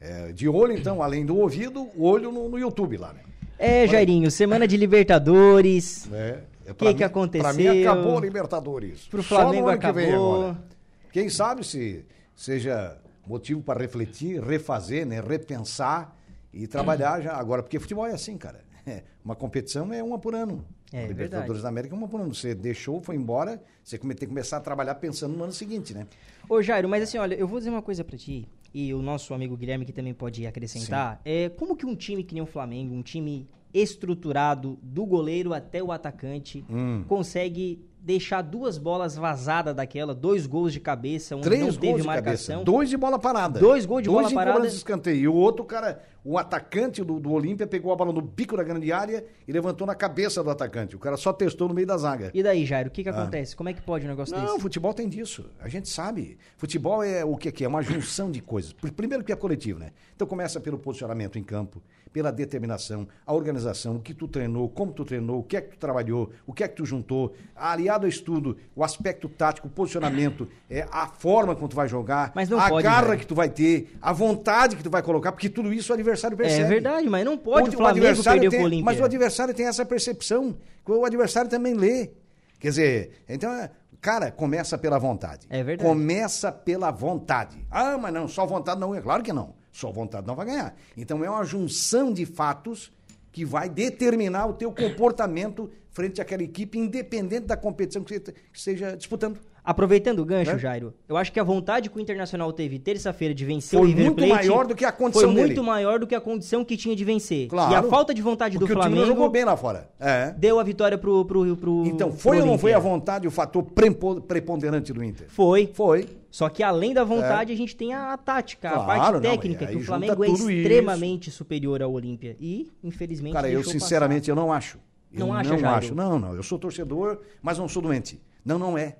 [0.00, 3.20] É, de olho, então, além do ouvido, o olho no, no YouTube lá, né?
[3.58, 6.08] É, Jairinho, semana de Libertadores.
[6.12, 7.44] É, é, Que pra que mim- aconteceu?
[7.44, 9.02] Pra mim acabou a Libertadores.
[9.08, 10.34] Pro Só Flamengo no ano que vem acabou.
[10.34, 10.64] agora.
[11.12, 15.20] Quem sabe se seja motivo para refletir, refazer, né?
[15.20, 16.16] repensar
[16.52, 17.62] e trabalhar já agora.
[17.62, 18.64] Porque futebol é assim, cara.
[18.86, 20.64] É, uma competição é uma por ano.
[20.92, 22.34] É, A Libertadores da América é uma por ano.
[22.34, 26.06] Você deixou, foi embora, você tem que começar a trabalhar pensando no ano seguinte, né?
[26.48, 28.46] Ô Jairo, mas assim, olha, eu vou dizer uma coisa pra ti.
[28.74, 32.32] e o nosso amigo Guilherme que também pode acrescentar, é como que um time que
[32.34, 37.04] nem o Flamengo, um time estruturado do goleiro até o atacante, Hum.
[37.06, 42.06] consegue deixar duas bolas vazadas daquela, dois gols de cabeça, um Três não gols de
[42.06, 42.56] marcação.
[42.56, 43.60] cabeça, dois de bola parada.
[43.60, 44.52] Dois gols de dois bola parada.
[44.56, 45.16] cobrança de escanteio.
[45.22, 48.64] E o outro cara, o atacante do, do Olímpia, pegou a bola no bico da
[48.64, 50.96] grande área e levantou na cabeça do atacante.
[50.96, 52.32] O cara só testou no meio da zaga.
[52.34, 53.54] E daí, Jairo, o que que acontece?
[53.54, 54.38] Como é que pode um negócio Ah.
[54.40, 54.60] Não, desse?
[54.60, 55.44] futebol tem disso.
[55.60, 56.36] A gente sabe.
[56.56, 57.68] Futebol é o que que é?
[57.68, 58.72] Uma junção de coisas.
[58.72, 59.90] Pr- Primeiro que é coletivo, né?
[60.16, 61.80] Então começa pelo posicionamento em campo,
[62.12, 65.70] pela determinação, a organização, o que tu treinou, como tu treinou, o que é que
[65.70, 69.70] tu trabalhou, o que é que tu juntou, aliado ao estudo, o aspecto tático, o
[69.70, 73.18] posicionamento, é, a forma como tu vai jogar, Mas não a pode, garra velho.
[73.20, 76.36] que tu vai ter, a vontade que tu vai colocar, porque tudo isso o adversário
[76.36, 76.62] percebe.
[76.64, 78.84] É verdade, mas não pode o, O- o Flamengo adversário perder tem- pro Olímpia.
[78.84, 80.54] Mas o adversário tem essa percepção.
[80.84, 82.10] que O adversário também lê.
[82.58, 83.70] Quer dizer, então, é,
[84.00, 85.46] cara, começa pela vontade.
[85.50, 85.88] É verdade.
[85.88, 87.64] Começa pela vontade.
[87.70, 89.00] Ah, mas não, só vontade não é.
[89.00, 89.54] Claro que não.
[89.72, 90.76] Só vontade não vai ganhar.
[90.96, 92.92] Então é uma junção de fatos
[93.32, 98.96] que vai determinar o teu comportamento frente àquela equipe, independente da competição que você esteja
[98.96, 99.40] disputando.
[99.64, 100.58] Aproveitando o gancho, Né?
[100.58, 103.88] Jairo, eu acho que a vontade que o Internacional teve terça-feira de vencer Foi o
[103.88, 105.46] River muito Plate maior do que a condição Foi dele.
[105.46, 107.46] muito maior do que a condição que tinha de vencer.
[107.46, 107.72] Claro.
[107.72, 109.88] E a falta de vontade do Porque o time não jogou Flamengo bem lá fora.
[110.00, 110.32] É.
[110.36, 113.30] deu a vitória pro, pro, pro Então, pro foi ou não foi a vontade o
[113.30, 115.26] fator prepo- preponderante do Inter?
[115.28, 115.70] Foi.
[115.72, 116.08] Foi.
[116.28, 118.74] Só que além da vontade, a gente tem a, a tática, a É.
[118.74, 120.50] Claro, parte não, técnica, que o Flamengo é tudo isso.
[120.50, 122.36] extremamente superior ao Olímpia.
[122.40, 124.78] E, infelizmente, Cara, eu sinceramente eu não acho.
[125.12, 125.76] Eu Não acha, não Jairo?
[125.76, 125.94] acho.
[125.94, 126.34] Não, não.
[126.34, 128.18] Eu sou torcedor, mas não sou doente.
[128.44, 128.96] Não, não é.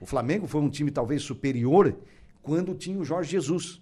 [0.00, 1.96] O Flamengo foi um time talvez superior
[2.42, 3.80] quando tinha o Jorge Jesus.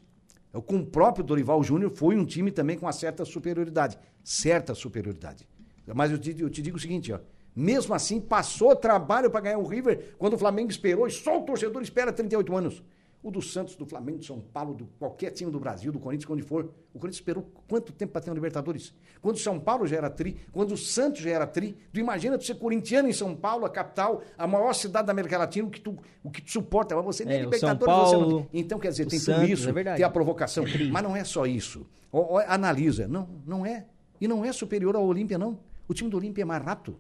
[0.67, 3.99] Com o próprio Dorival Júnior foi um time também com uma certa superioridade.
[4.23, 5.47] Certa superioridade.
[5.95, 7.19] Mas eu te, eu te digo o seguinte, ó.
[7.55, 11.43] Mesmo assim, passou trabalho para ganhar o River quando o Flamengo esperou, e só o
[11.43, 12.83] torcedor espera 38 anos.
[13.25, 16.31] O do Santos, do Flamengo, do São Paulo, do qualquer time do Brasil, do Corinthians,
[16.31, 16.67] onde for.
[16.93, 18.95] O Corinthians esperou quanto tempo para ter um Libertadores?
[19.23, 22.37] Quando o São Paulo já era tri, quando o Santos já era tri, tu imagina
[22.37, 25.71] tu ser corintiano em São Paulo, a capital, a maior cidade da América Latina, o
[25.71, 28.31] que tu, o que tu suporta, mas você nem É, o Libertadores São você Paulo,
[28.31, 28.61] não tem.
[28.61, 30.67] Então, quer dizer, o tem Santos, tudo isso, é tem a provocação.
[30.67, 31.87] É mas não é só isso.
[32.13, 33.09] Ó, ó, analisa.
[33.09, 33.87] Não, não é.
[34.21, 35.59] E não é superior ao Olímpia, não.
[35.89, 36.91] O time do Olímpia é mais rápido.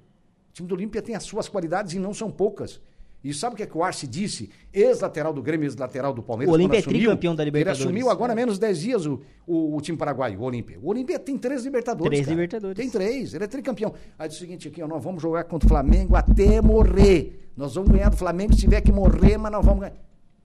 [0.51, 2.81] O time do Olímpia tem as suas qualidades e não são poucas.
[3.25, 4.51] E sabe o que, é que o Arce disse?
[4.71, 6.53] Ex-lateral do Grêmio, ex-lateral do Palmeiras.
[6.53, 7.81] O Olímpia é tricampeão da Libertadores.
[7.81, 10.79] Ele assumiu agora há menos de 10 dias o, o, o time paraguaio, o Olímpia.
[10.83, 12.11] O Olímpia tem três Libertadores.
[12.11, 12.35] Três cara.
[12.35, 12.77] Libertadores.
[12.77, 13.95] Tem três, ele é tricampeão.
[14.19, 17.51] Aí diz o seguinte aqui, ó, nós vamos jogar contra o Flamengo até morrer.
[17.57, 19.97] Nós vamos ganhar do Flamengo se tiver que morrer, mas nós vamos ganhar.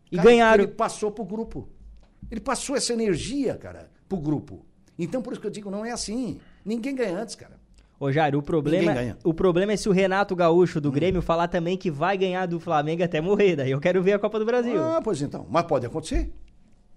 [0.09, 0.63] E ganharam.
[0.63, 1.67] Ele passou pro grupo.
[2.31, 4.65] Ele passou essa energia, cara, pro grupo.
[4.97, 6.39] Então, por isso que eu digo, não é assim.
[6.63, 7.59] Ninguém ganha antes, cara.
[7.99, 9.17] Ô, Jairo, o problema, ganha.
[9.23, 12.59] o problema é se o Renato Gaúcho do Grêmio falar também que vai ganhar do
[12.59, 13.57] Flamengo até morrer.
[13.57, 14.81] Daí eu quero ver a Copa do Brasil.
[14.81, 15.45] Ah, pois então.
[15.49, 16.31] Mas pode acontecer.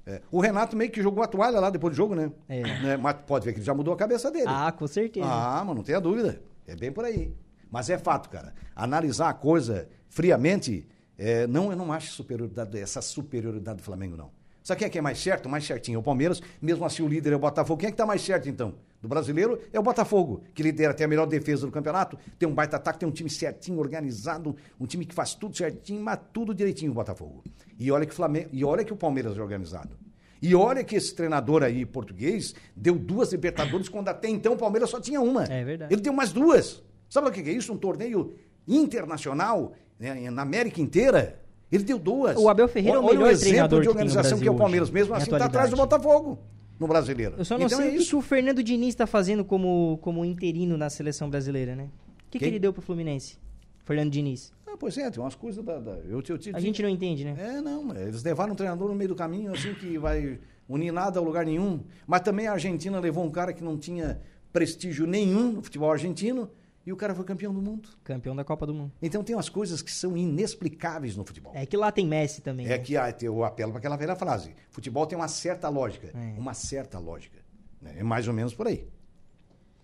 [0.06, 0.20] É.
[0.30, 2.30] O Renato meio que jogou a toalha lá depois do jogo, né?
[2.48, 2.62] É.
[2.62, 2.96] Né?
[2.96, 4.46] Mas pode ver que ele já mudou a cabeça dele.
[4.46, 5.26] Ah, com certeza.
[5.28, 6.40] Ah, mas não tenha dúvida.
[6.66, 7.32] É bem por aí.
[7.70, 8.54] Mas é fato, cara.
[8.76, 10.86] Analisar a coisa friamente,
[11.18, 14.30] é, não, eu não acho superioridade, essa superioridade do Flamengo, não.
[14.62, 15.48] Sabe quem é que é mais certo?
[15.48, 15.96] Mais certinho.
[15.96, 17.80] É o Palmeiras, mesmo assim o líder é o Botafogo.
[17.80, 18.74] Quem é que tá mais certo, então?
[19.00, 22.54] Do brasileiro é o Botafogo, que lidera, tem a melhor defesa do campeonato, tem um
[22.54, 26.54] baita ataque, tem um time certinho, organizado, um time que faz tudo certinho, mas tudo
[26.54, 27.42] direitinho o Botafogo.
[27.76, 29.96] E olha que o Flamengo, e olha que o Palmeiras é organizado.
[30.40, 34.90] E olha que esse treinador aí português deu duas Libertadores quando até então o Palmeiras
[34.90, 35.44] só tinha uma.
[35.44, 35.92] É verdade.
[35.92, 36.82] Ele deu mais duas.
[37.08, 37.72] Sabe o que é isso?
[37.72, 38.34] Um torneio
[38.66, 41.41] internacional né, na América inteira.
[41.72, 42.36] Ele deu duas.
[42.36, 44.88] O Abel Ferreira é o melhor exemplo treinador de que organização que é o Palmeiras.
[44.88, 45.76] hoje, Mesmo assim, está atrás do.
[45.76, 46.38] Botafogo
[46.78, 47.34] no brasileiro.
[47.38, 48.10] Eu só não então sei é o que, isso.
[48.10, 51.88] que o Fernando Diniz está fazendo como, como interino na seleção brasileira, né?
[52.26, 53.38] O que, que ele deu pro Fluminense?
[53.84, 54.52] Fernando Diniz.
[54.66, 55.78] Ah, pois é, tem umas coisas da.
[55.78, 57.36] da- eu, eu te A gente não entende, né?
[57.38, 61.18] É, não, eles levaram um treinador no meio do caminho, assim, que vai unir nada
[61.20, 61.80] a lugar nenhum.
[62.06, 64.20] Mas também a Argentina levou um cara que não tinha
[64.52, 66.48] prestígio nenhum no futebol argentino
[66.84, 67.88] e o cara foi campeão do mundo.
[68.02, 68.92] Campeão da Copa do Mundo.
[69.00, 71.52] Então tem umas coisas que são inexplicáveis no futebol.
[71.54, 72.66] É que lá tem Messi também.
[72.66, 72.78] É né?
[72.78, 74.54] que ah, eu apelo para aquela velha frase.
[74.70, 76.08] Futebol tem uma certa lógica.
[76.08, 76.38] É.
[76.38, 77.38] Uma certa lógica.
[77.80, 77.94] né?
[77.98, 78.86] É mais ou menos por aí.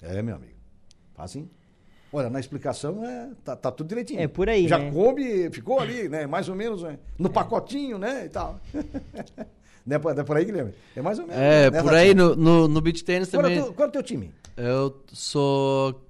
[0.02, 0.54] É, meu amigo.
[1.14, 1.48] Faz assim.
[2.12, 4.20] Olha, na explicação é, tá, tá tudo direitinho.
[4.20, 4.90] É por aí, Já né?
[4.90, 6.26] coube, ficou ali, né?
[6.26, 6.98] Mais ou menos né?
[7.18, 8.24] no pacotinho, né?
[8.24, 8.58] E tal.
[9.86, 10.72] não, é por, é por aí, Guilherme?
[10.96, 11.40] É mais ou menos.
[11.40, 13.62] É, né, por aí no, no, no beach tennis Qual é, o também.
[13.62, 14.32] teu, qual é o teu time?
[14.56, 16.07] Eu sou.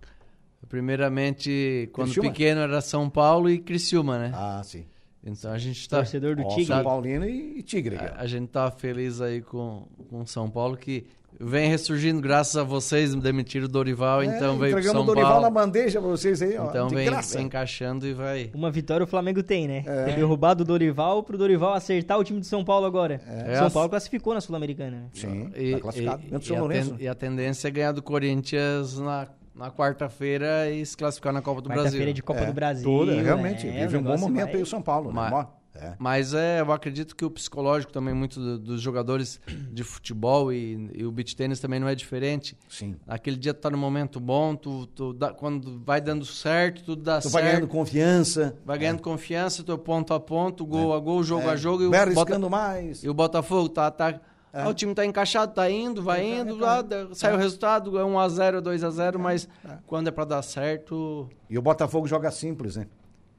[0.68, 2.30] Primeiramente, quando Criciúma?
[2.30, 4.32] pequeno era São Paulo e Criciúma, né?
[4.34, 4.84] Ah, sim.
[5.24, 5.98] Então a gente tá.
[5.98, 6.64] Torcedor do Ó, Tigre.
[6.66, 7.96] São Paulino e, Tigre.
[7.96, 11.04] A, a gente tá feliz aí com, com São Paulo, que
[11.40, 15.06] vem ressurgindo graças a vocês, demitiram o Dorival, É, então veio pro entregamos São o
[15.06, 15.42] Dorival Paulo.
[15.42, 16.68] na bandeja pra vocês aí, ó.
[16.70, 17.36] Então de vem, graça.
[17.36, 18.50] vem encaixando e vai.
[18.54, 19.84] Uma vitória o Flamengo tem, né?
[19.86, 20.04] É.
[20.06, 23.20] Ter derrubado o Dorival pro Dorival acertar o time de São Paulo agora.
[23.26, 23.56] É.
[23.56, 25.06] São Paulo classificou na Sul-Americana, né?
[25.12, 26.22] Sim, E, tá classificado.
[26.22, 29.28] e- Dentro do e São a ten- e a tendência é ganhar do Corinthians na,
[29.58, 31.84] na quarta-feira e se classificar na Copa do Brasil.
[31.84, 32.84] Quarta-feira de Copa É, do Brasil.
[32.84, 33.66] Toda, realmente.
[33.66, 35.14] é, vive um bom momento vai- aí o São Paulo, né?
[35.14, 35.94] Mas- Ó, é.
[35.98, 39.40] Mas é, eu acredito que o psicológico também, muito do- dos jogadores
[39.70, 42.56] de futebol e, e o beach tênis também não é diferente.
[42.68, 42.96] Sim.
[43.06, 47.02] Aquele dia tu tá no momento bom, tu, tu dá- quando vai dando certo, tudo
[47.02, 47.32] dá Tu certo.
[47.34, 48.56] vai ganhando confiança.
[48.64, 51.82] vai ganhando confiança, tu é ponto a ponto, gol a gol, jogo é, a jogo.
[51.82, 53.04] E o, vai Bota- arriscando mais.
[53.04, 53.90] e o Botafogo tá.
[53.90, 54.20] tá
[54.52, 54.62] É.
[54.62, 57.98] ah, o time tá encaixado, tá indo, vai É, indo, tá, lá, sai o resultado,
[57.98, 59.78] é 1x0, 2x0, mas é.
[59.86, 61.28] quando é pra dar certo.
[61.48, 62.86] E o Botafogo joga simples, né?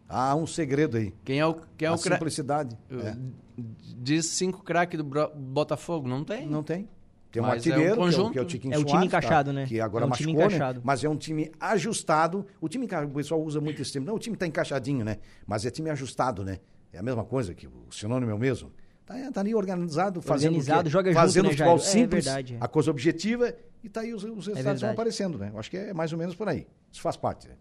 [0.07, 1.13] Há um segredo aí.
[1.23, 2.15] Quem é o, quem é a o cra...
[2.15, 2.75] simplicidade.
[2.91, 3.15] É.
[3.57, 6.47] Diz cinco craques do Botafogo, não tem?
[6.47, 6.87] Não tem.
[7.31, 8.31] Tem um Mas é um artilheiro, que, é o, conjunto.
[8.31, 9.53] que é o Tiquinho É o time Soares, encaixado, tá?
[9.53, 9.65] né?
[9.67, 10.55] Que agora É um time machucou, né?
[10.55, 10.81] encaixado.
[10.83, 12.45] Mas é um time ajustado.
[12.59, 14.07] O time, o pessoal usa muito esse termo.
[14.07, 15.17] Não, o time tá encaixadinho, né?
[15.45, 16.59] Mas é time ajustado, né?
[16.91, 18.71] É a mesma coisa, que o sinônimo é o mesmo.
[19.09, 21.75] Tá, tá ali organizado, fazendo, Organizado, joga junto, fazendo né, futebol?
[21.77, 22.57] É simples, verdade, é.
[22.61, 23.51] a coisa objetiva,
[23.83, 25.49] e tá aí os, os resultados vão aparecendo, né?
[25.51, 26.67] Eu acho que é mais ou menos por aí.
[26.91, 27.55] Isso faz parte, né?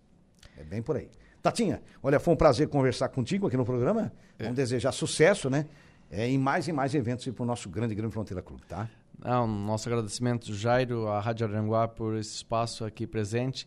[0.59, 1.09] É bem por aí.
[1.43, 4.13] Tatinha, olha, foi um prazer conversar contigo aqui no programa.
[4.39, 5.65] Vamos desejar sucesso, né?
[6.11, 8.87] É, em mais e mais eventos para o nosso grande Grande Fronteira Clube, tá?
[9.19, 13.67] Não, nosso agradecimento, Jairo, à Rádio Aranguá, por esse espaço aqui presente.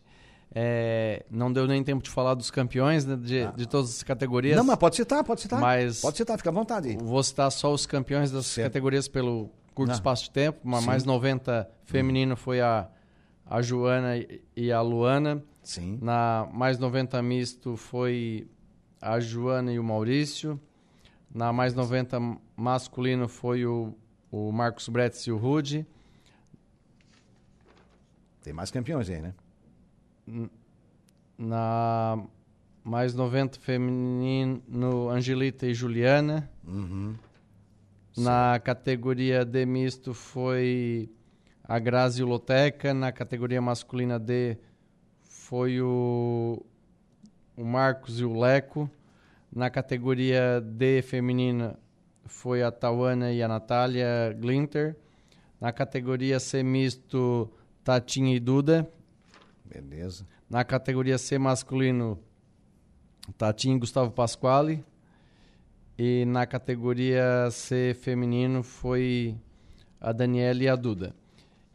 [0.54, 4.56] É, não deu nem tempo de falar dos campeões né, de, de todas as categorias.
[4.56, 5.58] Não, mas pode citar, pode citar.
[5.60, 6.90] Mas- Pode citar, fica à vontade.
[6.90, 6.96] aí.
[6.98, 8.66] Vou citar só os campeões das Certo.
[8.68, 9.94] categorias pelo curto Não.
[9.94, 10.58] espaço de tempo.
[10.62, 10.86] Uma Sim.
[10.86, 12.86] mais 90 feminino foi a,
[13.46, 15.42] a Joana e- e a Luana.
[15.62, 15.98] Sim.
[16.02, 18.46] Na mais 90 misto foi
[19.00, 20.60] a Joana e o Maurício.
[21.34, 22.18] Na mais 90
[22.54, 23.94] masculino foi o,
[24.30, 25.86] o Marcos Bretz e o Rude.
[28.42, 29.32] Tem mais campeões aí, né?
[31.38, 32.24] Na
[32.84, 36.50] mais 90 feminino, Angelita e Juliana.
[36.66, 37.14] Uhum.
[38.16, 41.08] Na categoria D misto foi
[41.64, 42.92] a Grazi e o Loteca.
[42.92, 44.58] Na categoria masculina D
[45.22, 46.64] foi o,
[47.56, 48.90] o Marcos e o Leco.
[49.50, 51.78] Na categoria D feminina
[52.26, 54.96] foi a Tawana e a Natália Glinter.
[55.60, 57.50] Na categoria C misto,
[57.84, 58.90] Tatinha e Duda.
[59.64, 60.26] Beleza.
[60.48, 62.18] Na categoria C masculino,
[63.36, 64.84] Tatinho e Gustavo Pasquale.
[65.98, 69.36] E na categoria C feminino foi
[70.00, 71.14] a Daniela e a Duda.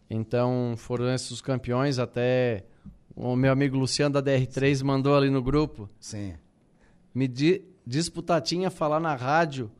[0.09, 1.99] Então foram esses os campeões.
[1.99, 2.65] Até
[3.15, 5.89] o meu amigo Luciano da DR3 mandou ali no grupo.
[5.99, 6.35] Sim.
[7.13, 9.71] Me di, diz pro Tatinha falar na rádio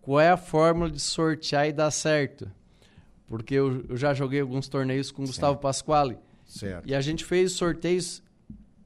[0.00, 2.50] qual é a fórmula de sortear e dar certo.
[3.26, 6.16] Porque eu, eu já joguei alguns torneios com o Gustavo Pasquale.
[6.46, 6.88] Certo.
[6.88, 8.22] E a gente fez sorteios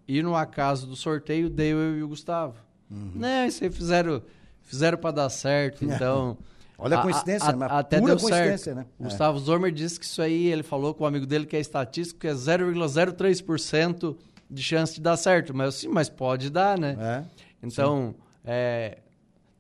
[0.09, 2.57] e no acaso do sorteio deu eu e o Gustavo.
[2.91, 3.21] Uhum.
[3.47, 4.23] Isso aí fizeram,
[4.63, 6.37] fizeram para dar certo, então...
[6.83, 8.77] Olha a coincidência, mas até pura deu coincidência, certo.
[8.79, 8.87] né?
[8.99, 9.05] O É.
[9.05, 12.21] Gustavo Zomer disse que isso aí, ele falou com o amigo dele que é estatístico,
[12.21, 14.17] que é 0,03%
[14.51, 15.55] de chance de dar certo.
[15.55, 16.97] Mas sim, mas pode dar, né?
[16.99, 17.25] É.
[17.63, 18.99] Então, é,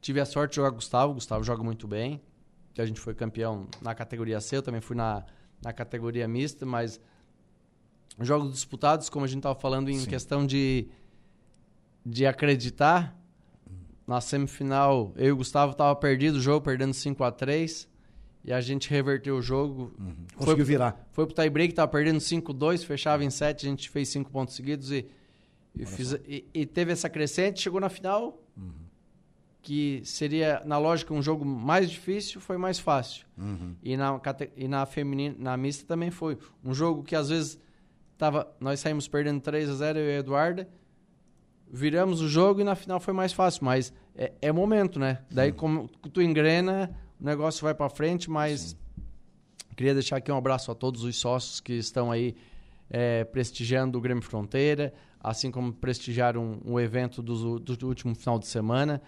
[0.00, 1.12] tive a sorte de jogar com o Gustavo.
[1.12, 2.20] O Gustavo joga muito bem.
[2.72, 4.56] Que a gente foi campeão na categoria C.
[4.56, 5.22] Eu também fui na,
[5.62, 7.00] na categoria mista, mas
[8.26, 10.08] jogos disputados, como a gente estava falando em Sim.
[10.08, 10.86] questão de,
[12.04, 13.16] de acreditar.
[14.06, 17.88] Na semifinal, eu e o Gustavo tava perdido o jogo, perdendo 5 a 3
[18.44, 19.92] E a gente reverteu o jogo.
[20.34, 21.08] Foi, Conseguiu virar.
[21.12, 24.56] foi pro tie break, tava perdendo 5-2, fechava em 7, a gente fez 5 pontos
[24.56, 25.06] seguidos e,
[25.76, 28.42] e, fiz- e- e teve essa crescente, chegou na final,
[29.62, 33.26] que seria, na lógica, um jogo mais difícil, foi mais fácil.
[33.38, 33.74] Uhum.
[33.82, 34.20] E na,
[34.56, 36.38] e na feminina, na mista também foi.
[36.64, 37.60] Um jogo que às vezes
[38.20, 40.68] tava, nós saímos perdendo 3 a 0 eu e a Eduarda,
[41.72, 45.22] viramos o jogo e na final foi mais fácil, mas é, é momento, né?
[45.30, 48.76] Daí como tu engrena, o negócio vai para frente, mas
[49.74, 52.36] queria deixar aqui um abraço a todos os sócios que estão aí
[52.90, 58.46] é, prestigiando o Grêmio Fronteira, assim como prestigiaram o evento do, do último final de
[58.46, 59.00] semana.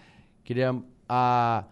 [0.43, 0.75] Queria
[1.07, 1.65] a,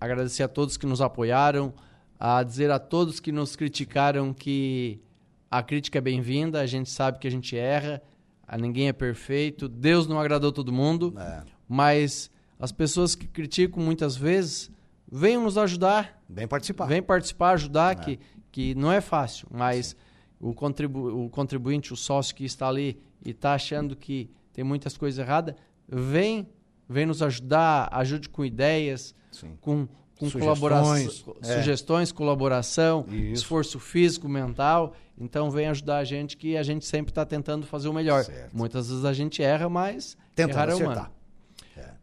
[0.00, 1.74] agradecer a todos que nos apoiaram,
[2.20, 5.02] a dizer a todos que nos criticaram que
[5.50, 8.02] a crítica é bem-vinda, a gente sabe que a gente erra,
[8.46, 11.42] a ninguém é perfeito, Deus não agradou todo mundo, É.
[11.68, 14.70] mas as pessoas que criticam muitas vezes
[15.10, 16.86] venham nos ajudar, Bem participar.
[16.86, 18.18] vem participar, ajudar, que,
[18.52, 19.96] que não é fácil, mas
[20.40, 24.96] o, contribu o contribuinte, o sócio que está ali e está achando que tem muitas
[24.96, 25.54] coisas erradas,
[25.88, 26.48] vem,
[26.88, 29.56] vem nos ajudar, ajude com ideias, Sim.
[29.60, 29.88] com
[30.18, 31.56] com Sugestões, colaboração, é.
[31.56, 33.34] sugestões, colaboração, Isso.
[33.34, 34.94] esforço físico, mental.
[35.16, 38.24] Então vem ajudar a gente que a gente sempre está tentando fazer o melhor.
[38.24, 38.56] Certo.
[38.56, 41.06] Muitas vezes a gente erra, mas Tenta errar é humano.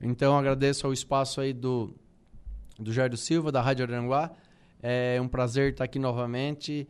[0.02, 1.94] Então agradeço ao espaço aí do,
[2.80, 4.32] do Jairo Silva, da Rádio Aranguá.
[4.82, 6.88] É um prazer estar aqui novamente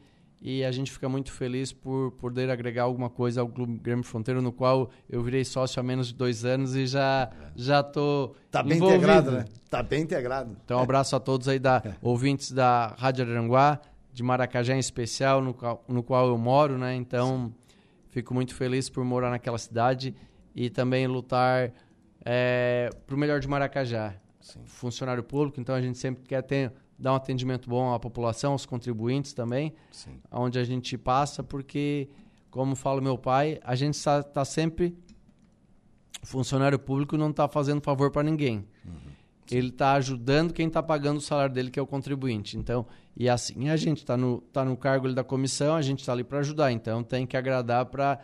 [0.48, 4.44] e a gente fica muito feliz por poder agregar alguma coisa ao Clube Grêmio Fronteiro,
[4.44, 8.62] no qual eu virei sócio há menos de dois anos e já já tô Tá
[8.62, 8.98] bem envolvido.
[8.98, 9.46] integrado, né?
[9.72, 10.56] Tá bem integrado.
[10.64, 13.82] Então, um abraço a todos aí da ouvintes da Rádio Aranguá,
[14.14, 16.94] de Maracajá em especial, no qual, no qual eu moro, né?
[16.96, 17.52] Então,
[18.12, 20.14] fico muito feliz por morar naquela cidade
[20.56, 21.72] e também lutar
[22.24, 24.14] é, para o melhor de Maracajá.
[24.66, 28.66] Funcionário público, então a gente sempre quer ter, dar um atendimento bom à população, aos
[28.66, 30.20] contribuintes também, Sim.
[30.32, 32.10] onde a gente passa, porque,
[32.50, 34.98] como fala meu pai, a gente está sempre.
[36.24, 38.66] O funcionário público não está fazendo favor para ninguém.
[39.52, 42.58] Ele está ajudando quem está pagando o salário dele, que é o contribuinte.
[42.58, 46.14] Então, e assim, a gente está no, tá no cargo da comissão, a gente está
[46.14, 46.72] ali para ajudar.
[46.72, 48.20] Então, tem que agradar para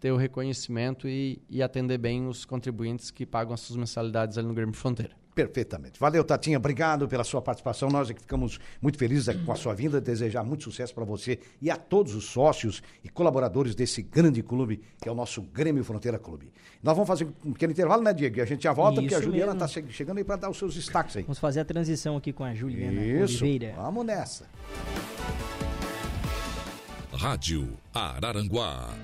[0.00, 4.48] ter o reconhecimento e, e atender bem os contribuintes que pagam as suas mensalidades ali
[4.48, 5.14] no Grêmio Fronteira.
[5.34, 5.98] Perfeitamente.
[5.98, 6.58] Valeu, Tatinha.
[6.58, 7.88] Obrigado pela sua participação.
[7.88, 10.00] Nós é que ficamos muito felizes aqui com a sua vinda.
[10.00, 14.80] Desejar muito sucesso para você e a todos os sócios e colaboradores desse grande clube,
[15.00, 16.52] que é o nosso Grêmio Fronteira Clube.
[16.82, 18.38] Nós vamos fazer um pequeno intervalo, né, Diego?
[18.38, 20.56] E a gente já volta, porque a Isso Juliana está chegando aí para dar os
[20.56, 21.22] seus destaques aí.
[21.24, 23.44] Vamos fazer a transição aqui com a Juliana Isso.
[23.44, 23.74] Oliveira.
[23.76, 24.46] Vamos nessa.
[27.12, 28.94] Rádio Araranguá.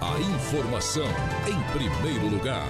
[0.00, 1.06] A informação
[1.46, 2.66] em primeiro lugar.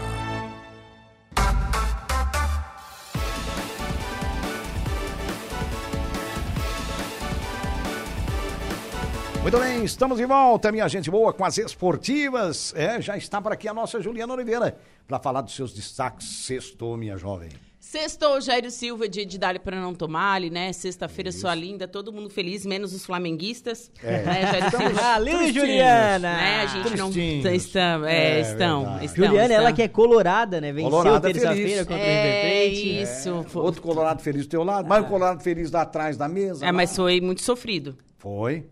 [9.43, 12.75] Muito bem, estamos de volta, minha gente boa, com as esportivas.
[12.77, 16.27] É, já está por aqui a nossa Juliana Oliveira para falar dos seus destaques.
[16.27, 17.51] Sextou, minha jovem.
[17.91, 20.73] Sextou, Jairo Silva, dia de Dali para não tomar ali, né?
[20.73, 23.93] Sexta-feira, sua linda, todo mundo feliz, menos os flamenguistas.
[24.03, 24.23] É.
[24.25, 24.89] Né, Jairo Silva?
[24.91, 25.53] Valeu.
[25.53, 26.37] Juliana!
[26.37, 27.11] Né, a gente não.
[27.55, 29.25] Estão, é, É estão, estão.
[29.27, 29.75] Juliana, ela estão.
[29.77, 30.73] que é colorada, né?
[30.73, 31.79] Venceu Colorada terça-feira feliz.
[31.87, 33.45] contra o É River isso.
[33.49, 36.67] Foi- Outro Colorado feliz do teu lado, mais um Colorado feliz lá atrás da mesa.
[36.67, 36.97] É, mas lá.
[36.97, 37.97] foi muito sofrido.
[38.19, 38.67] Foi.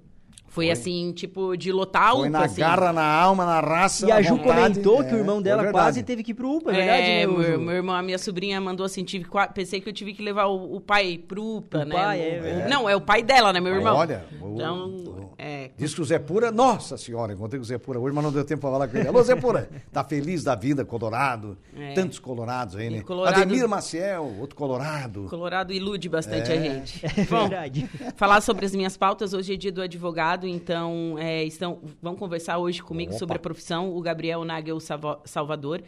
[0.54, 2.60] Foi, assim, tipo, de lotar Foi UPA, na assim.
[2.60, 4.06] garra, na alma, na raça.
[4.06, 4.48] E a Ju vontade.
[4.80, 5.84] comentou É, que o irmão foi dela verdade.
[5.84, 8.18] quase teve que ir pro UPA, é verdade, é, né, meu, meu irmão, a minha
[8.18, 11.78] sobrinha mandou assim, tive, pensei que eu tive que levar o, o pai pro UPA,
[11.80, 11.94] O né?
[11.96, 13.96] pai, é não, é o pai dela, né, meu irmão?
[13.96, 17.66] Olha, o- Então, o- é, Diz que o Zé Pura, nossa senhora, encontrei com o
[17.66, 19.08] Zé Pura hoje, mas não deu tempo pra falar com ele.
[19.08, 21.58] Alô, Zé Pura, tá feliz da vida, Colorado.
[21.76, 21.94] É.
[21.94, 23.00] Tantos Colorados aí, né?
[23.02, 25.26] Colorado- Ademir Maciel, outro Colorado.
[25.28, 26.54] Colorado ilude bastante É.
[26.56, 27.04] a gente.
[27.04, 27.90] É Bom, verdade.
[28.16, 29.34] falar sobre as minhas pautas.
[29.34, 33.18] Hoje é dia do advogado, então é, estão, vão conversar hoje comigo Opa.
[33.18, 34.78] sobre a profissão o Gabriel Nagel
[35.24, 35.82] Salvador.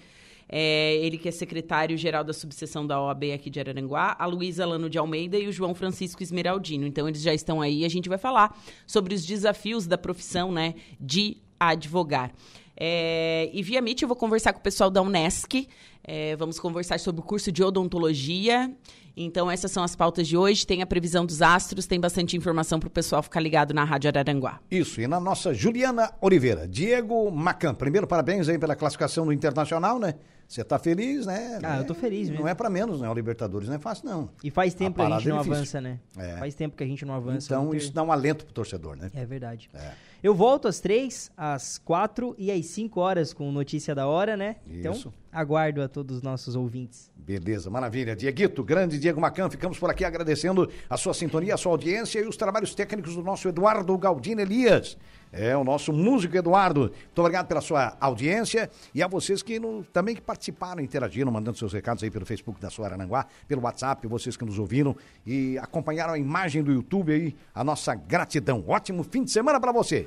[0.49, 4.89] É, ele que é secretário-geral da subseção da OAB aqui de Araranguá, a Luísa Lano
[4.89, 6.87] de Almeida e o João Francisco Esmeraldino.
[6.87, 10.53] Então, eles já estão aí e a gente vai falar sobre os desafios da profissão
[10.53, 12.33] né, de advogar.
[12.77, 15.67] É, e via Meet eu vou conversar com o pessoal da Unesc.
[16.05, 18.73] É, vamos conversar sobre o curso de odontologia.
[19.17, 20.67] Então, essas são as pautas de hoje.
[20.67, 24.09] Tem a previsão dos astros, tem bastante informação para o pessoal ficar ligado na Rádio
[24.09, 24.61] Araranguá.
[24.71, 26.69] Isso, e na nossa Juliana Oliveira.
[26.69, 30.15] Diego Macan, primeiro parabéns aí pela classificação do Internacional, né?
[30.47, 31.59] Você tá feliz, né?
[31.65, 32.45] Ah, eu tô feliz mesmo.
[32.45, 33.09] Não é pra menos, né?
[33.11, 34.31] O Libertadores não é fácil, não.
[34.45, 35.55] E faz tempo que a gente é não difícil.
[35.57, 35.99] avança, né?
[36.17, 36.37] É.
[36.37, 37.47] Faz tempo que a gente não avança.
[37.47, 39.11] Então, o Inter- isso dá um alento pro torcedor, né?
[39.13, 39.69] É verdade.
[39.75, 39.91] É.
[40.23, 44.57] Eu volto às três, às quatro e às cinco horas com Notícia da Hora, né?
[44.71, 45.13] Então, Isso.
[45.33, 47.11] aguardo a todos os nossos ouvintes.
[47.27, 48.15] Beleza, maravilha.
[48.15, 52.25] Dieguito, grande Diego Macan, ficamos por aqui agradecendo a sua sintonia, a sua audiência e
[52.29, 54.97] os trabalhos técnicos do nosso Eduardo Galdino Elias.
[55.33, 56.83] É, o nosso músico Eduardo.
[56.83, 61.59] Muito obrigado pela sua audiência e a vocês que no- também que participaram, interagiram, mandando
[61.59, 64.95] seus recados aí pelo Facebook da sua Arananguá, pelo WhatsApp, vocês que nos ouviram
[65.27, 68.63] e acompanharam a imagem do YouTube aí, a nossa gratidão.
[68.69, 70.07] Ótimo fim de semana para você.